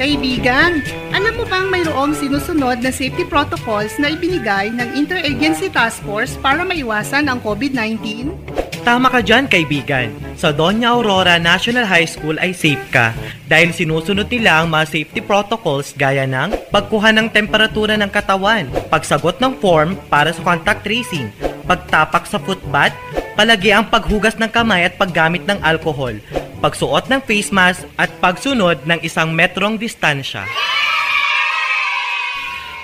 Kaibigan, 0.02 0.82
alam 1.14 1.38
mo 1.38 1.46
bang 1.46 1.70
mayroong 1.70 2.18
sinusunod 2.18 2.82
na 2.82 2.90
safety 2.90 3.22
protocols 3.22 3.94
na 4.02 4.10
ibinigay 4.10 4.74
ng 4.74 4.98
Interagency 4.98 5.70
Task 5.70 6.02
Force 6.02 6.34
para 6.42 6.66
maiwasan 6.66 7.30
ang 7.30 7.38
COVID-19? 7.38 8.34
Tama 8.82 9.14
ka 9.14 9.22
dyan, 9.22 9.46
kaibigan. 9.46 10.10
Sa 10.34 10.50
Doña 10.50 10.98
Aurora 10.98 11.38
National 11.38 11.86
High 11.86 12.10
School 12.10 12.42
ay 12.42 12.50
safe 12.50 12.82
ka 12.90 13.14
dahil 13.46 13.78
sinusunod 13.78 14.26
nila 14.26 14.66
ang 14.66 14.74
mga 14.74 14.90
safety 14.90 15.22
protocols 15.22 15.94
gaya 15.94 16.26
ng 16.26 16.50
pagkuha 16.74 17.14
ng 17.14 17.30
temperatura 17.30 17.94
ng 17.94 18.10
katawan, 18.10 18.74
pagsagot 18.90 19.38
ng 19.38 19.54
form 19.62 19.94
para 20.10 20.34
sa 20.34 20.42
contact 20.42 20.82
tracing, 20.82 21.30
pagtapak 21.70 22.26
sa 22.26 22.42
footbath, 22.42 22.98
palagi 23.38 23.70
ang 23.70 23.86
paghugas 23.86 24.34
ng 24.42 24.50
kamay 24.50 24.82
at 24.82 24.98
paggamit 24.98 25.46
ng 25.46 25.62
alcohol, 25.62 26.18
pagsuot 26.62 27.10
ng 27.10 27.22
face 27.26 27.50
mask 27.50 27.90
at 27.98 28.14
pagsunod 28.22 28.86
ng 28.86 29.02
isang 29.02 29.34
metrong 29.34 29.82
distansya. 29.82 30.46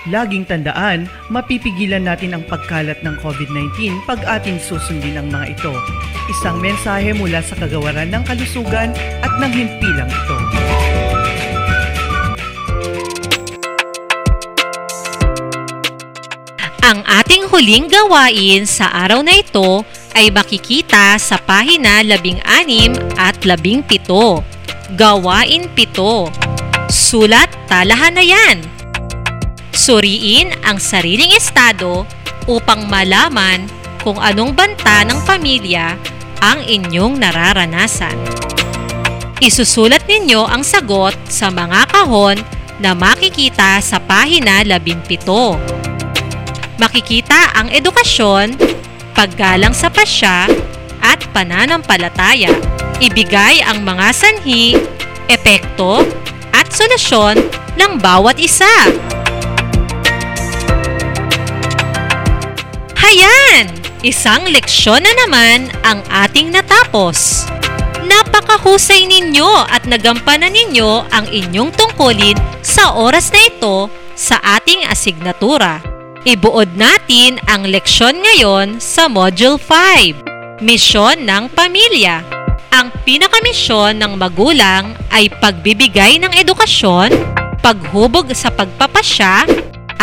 Laging 0.07 0.47
tandaan, 0.47 1.05
mapipigilan 1.27 2.07
natin 2.07 2.33
ang 2.33 2.43
pagkalat 2.47 3.03
ng 3.03 3.15
COVID-19 3.21 4.01
pag 4.07 4.23
atin 4.25 4.57
susundin 4.57 5.19
ang 5.19 5.27
mga 5.29 5.53
ito. 5.53 5.73
Isang 6.31 6.57
mensahe 6.63 7.11
mula 7.11 7.43
sa 7.43 7.59
kagawaran 7.59 8.09
ng 8.09 8.23
kalusugan 8.23 8.95
at 9.21 9.33
ng 9.37 9.51
himpilang 9.51 10.09
ito. 10.09 10.37
Ang 16.87 17.03
ating 17.03 17.51
huling 17.51 17.91
gawain 17.91 18.63
sa 18.63 18.87
araw 18.87 19.19
na 19.19 19.35
ito 19.35 19.83
ay 20.17 20.33
makikita 20.33 21.13
sa 21.21 21.37
pahina 21.37 22.01
16 22.01 22.41
at 23.21 23.37
17. 23.45 24.01
Gawain 24.97 25.69
7. 25.77 26.89
Sulat 26.89 27.53
talahan 27.69 28.17
na 28.17 28.25
yan. 28.25 28.65
Suriin 29.77 30.57
ang 30.65 30.81
sariling 30.81 31.37
estado 31.37 32.01
upang 32.49 32.89
malaman 32.89 33.69
kung 34.01 34.17
anong 34.17 34.57
banta 34.57 35.05
ng 35.05 35.21
pamilya 35.21 35.93
ang 36.41 36.65
inyong 36.65 37.21
nararanasan. 37.21 38.17
Isusulat 39.37 40.09
ninyo 40.09 40.49
ang 40.49 40.65
sagot 40.65 41.13
sa 41.29 41.53
mga 41.53 41.93
kahon 41.93 42.41
na 42.81 42.97
makikita 42.97 43.77
sa 43.85 44.01
pahina 44.01 44.65
17 44.65 45.77
makikita 46.77 47.57
ang 47.57 47.73
edukasyon, 47.73 48.53
paggalang 49.17 49.73
sa 49.73 49.89
pasya, 49.89 50.45
at 51.01 51.25
pananampalataya. 51.33 52.53
Ibigay 53.01 53.65
ang 53.65 53.81
mga 53.81 54.13
sanhi, 54.13 54.77
epekto, 55.25 56.05
at 56.53 56.69
solusyon 56.69 57.37
ng 57.77 57.91
bawat 57.97 58.37
isa. 58.37 58.69
Hayan! 62.97 63.73
Isang 64.05 64.45
leksyon 64.45 65.01
na 65.01 65.13
naman 65.25 65.73
ang 65.81 66.05
ating 66.13 66.53
natapos. 66.53 67.49
Napakahusay 68.05 69.09
ninyo 69.09 69.65
at 69.65 69.89
nagampanan 69.89 70.53
ninyo 70.53 71.09
ang 71.09 71.25
inyong 71.25 71.73
tungkulin 71.73 72.37
sa 72.61 72.93
oras 72.93 73.33
na 73.33 73.41
ito 73.41 73.89
sa 74.13 74.37
ating 74.57 74.85
asignatura. 74.85 75.96
Ibuod 76.27 76.75
natin 76.75 77.39
ang 77.47 77.63
leksyon 77.63 78.19
ngayon 78.19 78.83
sa 78.83 79.07
Module 79.07 79.55
5, 79.55 80.59
Misyon 80.59 81.23
ng 81.23 81.47
Pamilya. 81.55 82.19
Ang 82.75 82.91
pinakamisyon 83.07 83.95
ng 83.95 84.19
magulang 84.19 84.91
ay 85.07 85.31
pagbibigay 85.31 86.19
ng 86.19 86.35
edukasyon, 86.35 87.15
paghubog 87.63 88.27
sa 88.35 88.51
pagpapasya, 88.51 89.47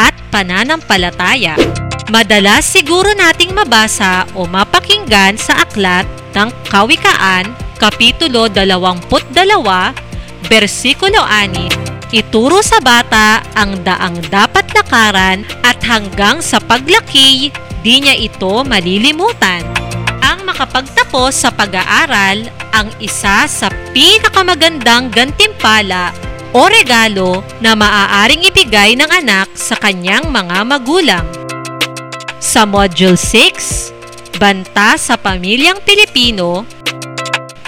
at 0.00 0.16
pananampalataya. 0.32 1.60
Madalas 2.08 2.72
siguro 2.72 3.12
nating 3.12 3.52
mabasa 3.52 4.24
o 4.32 4.48
mapakinggan 4.48 5.36
sa 5.36 5.60
aklat 5.60 6.08
ng 6.32 6.48
Kawikaan, 6.72 7.52
Kapitulo 7.76 8.48
22, 8.48 9.28
versikulo 10.48 11.20
6, 11.20 11.93
Ituro 12.14 12.62
sa 12.62 12.78
bata 12.78 13.42
ang 13.58 13.82
daang 13.82 14.22
dapat 14.30 14.70
lakaran 14.70 15.42
at 15.66 15.82
hanggang 15.82 16.38
sa 16.38 16.62
paglaki, 16.62 17.50
di 17.82 17.94
niya 17.98 18.14
ito 18.14 18.62
malilimutan. 18.62 19.66
Ang 20.22 20.46
makapagtapos 20.46 21.34
sa 21.34 21.50
pag-aaral 21.50 22.46
ang 22.70 22.86
isa 23.02 23.50
sa 23.50 23.66
pinakamagandang 23.90 25.10
gantimpala 25.10 26.14
o 26.54 26.70
regalo 26.70 27.42
na 27.58 27.74
maaaring 27.74 28.46
ibigay 28.46 28.94
ng 28.94 29.10
anak 29.10 29.50
sa 29.58 29.74
kanyang 29.74 30.30
mga 30.30 30.62
magulang. 30.62 31.26
Sa 32.38 32.62
Module 32.62 33.18
6, 33.18 34.38
Banta 34.38 34.94
sa 34.94 35.18
Pamilyang 35.18 35.82
Pilipino, 35.82 36.62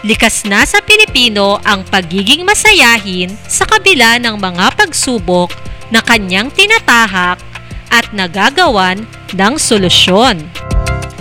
likas 0.06 0.46
na 0.46 0.62
sa 0.62 0.78
Pilipino 0.78 1.58
ang 1.66 1.82
pagiging 1.82 2.46
masayahin 2.46 3.34
sa 3.50 3.66
kabila 3.66 4.22
ng 4.22 4.38
mga 4.38 4.78
pagsubok 4.78 5.50
na 5.90 5.98
kanyang 5.98 6.46
tinatahak 6.54 7.42
at 7.90 8.06
nagagawan 8.14 9.02
ng 9.34 9.54
solusyon. 9.58 10.46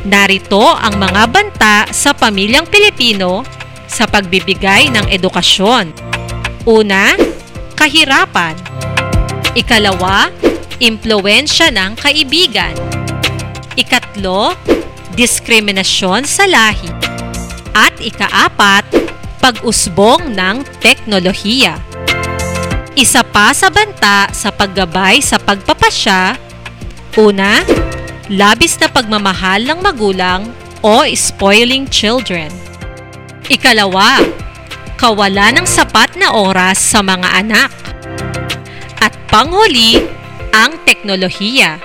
Narito 0.05 0.61
ang 0.77 1.01
mga 1.01 1.23
banta 1.33 1.77
sa 1.89 2.13
pamilyang 2.13 2.69
Pilipino 2.69 3.41
sa 3.89 4.05
pagbibigay 4.05 4.93
ng 4.93 5.09
edukasyon. 5.09 5.89
Una, 6.69 7.17
kahirapan. 7.73 8.53
Ikalawa, 9.57 10.29
impluensya 10.77 11.73
ng 11.73 11.97
kaibigan. 11.97 12.77
Ikatlo, 13.73 14.53
diskriminasyon 15.17 16.21
sa 16.29 16.45
lahi. 16.45 17.04
At 17.75 17.99
ikaapat, 17.99 18.87
pag-usbong 19.43 20.31
ng 20.31 20.63
teknolohiya. 20.79 21.75
Isa 22.95 23.19
pa 23.27 23.51
sa 23.51 23.67
banta 23.67 24.31
sa 24.31 24.47
paggabay 24.47 25.19
sa 25.19 25.35
pagpapasya, 25.35 26.39
una, 27.19 27.59
labis 28.31 28.79
na 28.79 28.87
pagmamahal 28.87 29.67
ng 29.67 29.79
magulang 29.83 30.47
o 30.79 31.03
spoiling 31.03 31.83
children. 31.91 32.47
Ikalawa, 33.51 34.23
kawalan 34.95 35.59
ng 35.59 35.67
sapat 35.67 36.15
na 36.15 36.31
oras 36.31 36.79
sa 36.79 37.03
mga 37.03 37.43
anak. 37.43 37.71
At 39.03 39.11
panghuli, 39.27 39.99
ang 40.55 40.79
teknolohiya. 40.87 41.83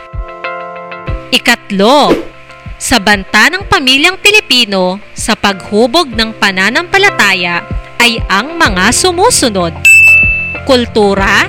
Ikatlo, 1.35 2.30
sa 2.81 2.97
banta 2.97 3.53
ng 3.53 3.69
pamilyang 3.69 4.17
Pilipino 4.17 4.97
sa 5.13 5.37
paghubog 5.37 6.09
ng 6.17 6.33
pananampalataya 6.41 7.61
ay 8.01 8.17
ang 8.33 8.57
mga 8.57 8.89
sumusunod. 8.89 9.77
Kultura, 10.65 11.45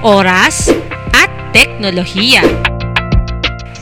oras, 0.00 0.72
at 1.12 1.28
teknolohiya. 1.52 2.40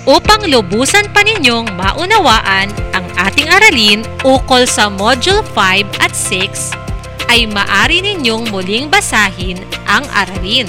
Upang 0.03 0.43
lubusan 0.51 1.07
pa 1.14 1.22
ninyong 1.22 1.78
maunawaan 1.78 2.66
ang 2.91 3.07
ating 3.30 3.47
aralin 3.47 4.03
ukol 4.26 4.66
sa 4.66 4.91
Module 4.91 5.47
5 5.55 6.03
at 6.03 6.11
6, 6.11 6.74
ay 7.30 7.47
maari 7.47 8.03
ninyong 8.03 8.51
muling 8.51 8.91
basahin 8.91 9.62
ang 9.87 10.03
aralin. 10.11 10.66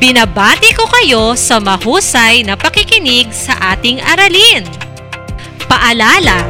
Binabati 0.00 0.72
ko 0.72 0.88
kayo 0.88 1.36
sa 1.36 1.60
mahusay 1.60 2.42
na 2.42 2.56
pakikinig 2.56 3.28
sa 3.30 3.76
ating 3.76 4.00
aralin. 4.00 4.64
Paalala, 5.72 6.44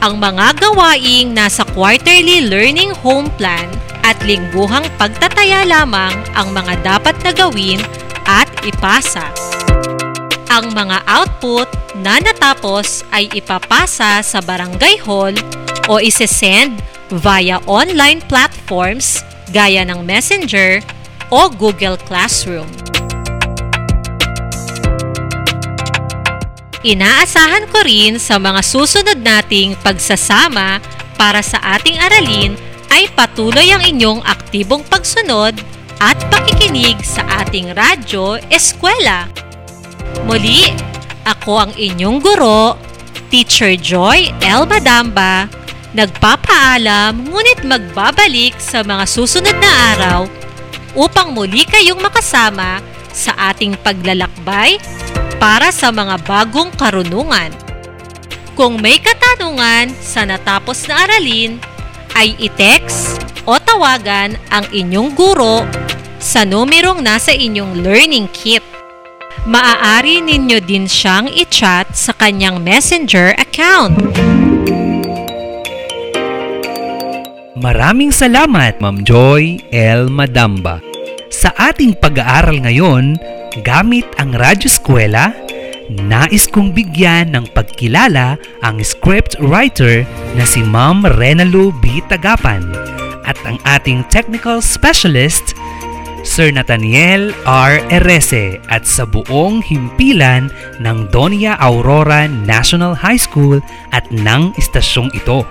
ang 0.00 0.16
mga 0.16 0.56
gawaing 0.56 1.36
nasa 1.36 1.68
quarterly 1.76 2.48
learning 2.48 2.96
home 3.04 3.28
plan 3.36 3.68
at 4.00 4.16
lingguhang 4.24 4.88
pagtataya 4.96 5.68
lamang 5.68 6.16
ang 6.32 6.48
mga 6.48 6.80
dapat 6.80 7.12
na 7.20 7.36
gawin 7.36 7.76
at 8.24 8.48
ipasa. 8.64 9.28
Ang 10.48 10.72
mga 10.72 10.96
output 11.04 11.68
na 12.00 12.16
natapos 12.24 13.04
ay 13.12 13.28
ipapasa 13.36 14.24
sa 14.24 14.40
barangay 14.40 14.96
hall 15.04 15.36
o 15.84 16.00
isesend 16.00 16.80
via 17.20 17.60
online 17.68 18.24
platforms 18.24 19.20
gaya 19.52 19.84
ng 19.84 20.08
Messenger 20.08 20.80
o 21.28 21.52
Google 21.52 22.00
Classroom. 22.08 22.93
Inaasahan 26.84 27.64
ko 27.72 27.80
rin 27.80 28.20
sa 28.20 28.36
mga 28.36 28.60
susunod 28.60 29.16
nating 29.24 29.72
pagsasama 29.80 30.84
para 31.16 31.40
sa 31.40 31.56
ating 31.80 31.96
aralin 31.96 32.52
ay 32.92 33.08
patuloy 33.16 33.72
ang 33.72 33.80
inyong 33.80 34.20
aktibong 34.20 34.84
pagsunod 34.92 35.56
at 35.96 36.18
pakikinig 36.28 37.00
sa 37.00 37.24
ating 37.40 37.72
radyo 37.72 38.36
eskwela. 38.52 39.32
Muli, 40.28 40.76
ako 41.24 41.64
ang 41.64 41.72
inyong 41.72 42.20
guro, 42.20 42.76
Teacher 43.32 43.80
Joy 43.80 44.28
L. 44.44 44.68
Badamba, 44.68 45.48
nagpapaalam 45.96 47.32
ngunit 47.32 47.64
magbabalik 47.64 48.60
sa 48.60 48.84
mga 48.84 49.08
susunod 49.08 49.56
na 49.56 49.70
araw 49.96 50.20
upang 50.92 51.32
muli 51.32 51.64
kayong 51.64 52.04
makasama 52.04 52.84
sa 53.08 53.32
ating 53.48 53.72
paglalakbay 53.80 54.76
para 55.44 55.68
sa 55.68 55.92
mga 55.92 56.24
bagong 56.24 56.72
karunungan. 56.72 57.52
Kung 58.56 58.80
may 58.80 58.96
katanungan, 58.96 59.92
sa 60.00 60.24
natapos 60.24 60.88
na 60.88 61.04
aralin, 61.04 61.60
ay 62.16 62.32
i-text 62.40 63.20
o 63.44 63.60
tawagan 63.60 64.40
ang 64.48 64.64
inyong 64.72 65.12
guro 65.12 65.68
sa 66.16 66.48
numerong 66.48 67.04
nasa 67.04 67.36
inyong 67.36 67.84
learning 67.84 68.24
kit. 68.32 68.64
Maaari 69.44 70.24
ninyo 70.24 70.64
din 70.64 70.88
siyang 70.88 71.28
i-chat 71.28 71.92
sa 71.92 72.16
kanyang 72.16 72.64
messenger 72.64 73.36
account. 73.36 74.00
Maraming 77.52 78.16
salamat, 78.16 78.80
Ma'am 78.80 79.04
Joy 79.04 79.60
L. 79.76 80.08
Madamba. 80.08 80.93
Sa 81.34 81.50
ating 81.58 81.98
pag-aaral 81.98 82.62
ngayon, 82.62 83.18
gamit 83.66 84.06
ang 84.22 84.38
Radyo 84.38 84.70
Eskwela, 84.70 85.34
nais 85.90 86.46
kong 86.46 86.70
bigyan 86.70 87.34
ng 87.34 87.50
pagkilala 87.50 88.38
ang 88.62 88.78
script 88.86 89.34
writer 89.42 90.06
na 90.38 90.46
si 90.46 90.62
Ma'am 90.62 91.02
Renalu 91.02 91.74
B. 91.82 91.98
Tagapan 92.06 92.62
at 93.26 93.34
ang 93.50 93.58
ating 93.66 94.06
technical 94.14 94.62
specialist, 94.62 95.58
Sir 96.22 96.54
Nathaniel 96.54 97.34
R. 97.42 97.82
Erese 97.90 98.62
at 98.70 98.86
sa 98.86 99.02
buong 99.02 99.58
himpilan 99.58 100.54
ng 100.78 101.10
Donia 101.10 101.58
Aurora 101.58 102.30
National 102.30 102.94
High 102.94 103.18
School 103.18 103.58
at 103.90 104.06
ng 104.14 104.54
istasyong 104.54 105.10
ito. 105.18 105.42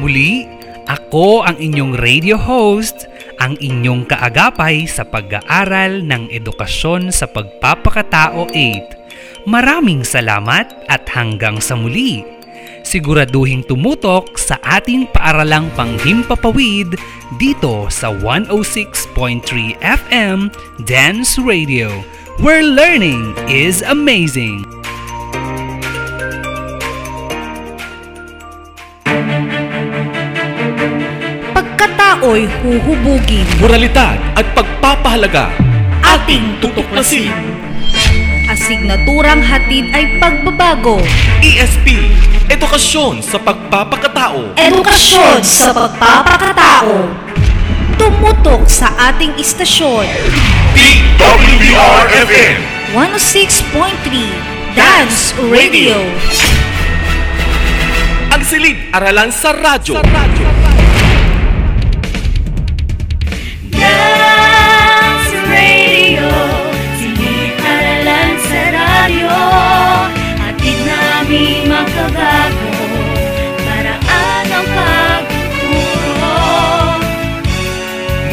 Muli, 0.00 0.48
ako 0.88 1.44
ang 1.44 1.60
inyong 1.60 2.00
radio 2.00 2.34
host, 2.34 3.06
ang 3.40 3.56
inyong 3.56 4.04
kaagapay 4.04 4.84
sa 4.84 5.02
pag-aaral 5.08 6.04
ng 6.04 6.28
edukasyon 6.28 7.08
sa 7.08 7.24
pagpapakatao 7.26 8.52
8. 8.52 9.48
Maraming 9.48 10.04
salamat 10.04 10.84
at 10.86 11.08
hanggang 11.08 11.58
sa 11.58 11.72
muli. 11.74 12.20
Siguraduhin 12.84 13.64
tumutok 13.64 14.36
sa 14.36 14.56
ating 14.60 15.08
paaralang 15.12 15.68
panghimpapawid 15.76 16.96
dito 17.40 17.88
sa 17.88 18.12
106.3 18.12 19.80
FM 19.80 20.48
Dance 20.84 21.36
Radio, 21.40 21.88
where 22.40 22.64
learning 22.64 23.36
is 23.48 23.84
amazing. 23.84 24.79
Pagkatao'y 32.20 32.44
huhubugin. 32.60 33.48
Moralidad 33.64 34.20
at 34.36 34.44
pagpapahalaga. 34.52 35.48
Ating 36.04 36.60
tutuklasin. 36.60 37.32
Asignaturang 38.44 39.40
hatid 39.40 39.88
ay 39.96 40.20
pagbabago. 40.20 41.00
ESP, 41.40 42.12
Edukasyon 42.52 43.24
sa 43.24 43.40
Pagpapakatao. 43.40 44.52
Edukasyon 44.52 45.40
sa 45.40 45.72
pagpapakatao. 45.72 47.08
Tumutok 47.96 48.68
sa 48.68 48.92
ating 49.00 49.32
istasyon. 49.40 50.04
DWBR-FM 50.76 52.56
106.3 53.00 54.76
Dance 54.76 55.32
Radio. 55.48 55.96
Ang 58.28 58.44
silid-aralan 58.44 59.32
sa 59.32 59.56
radyo. 59.56 60.04
Dance 60.04 60.79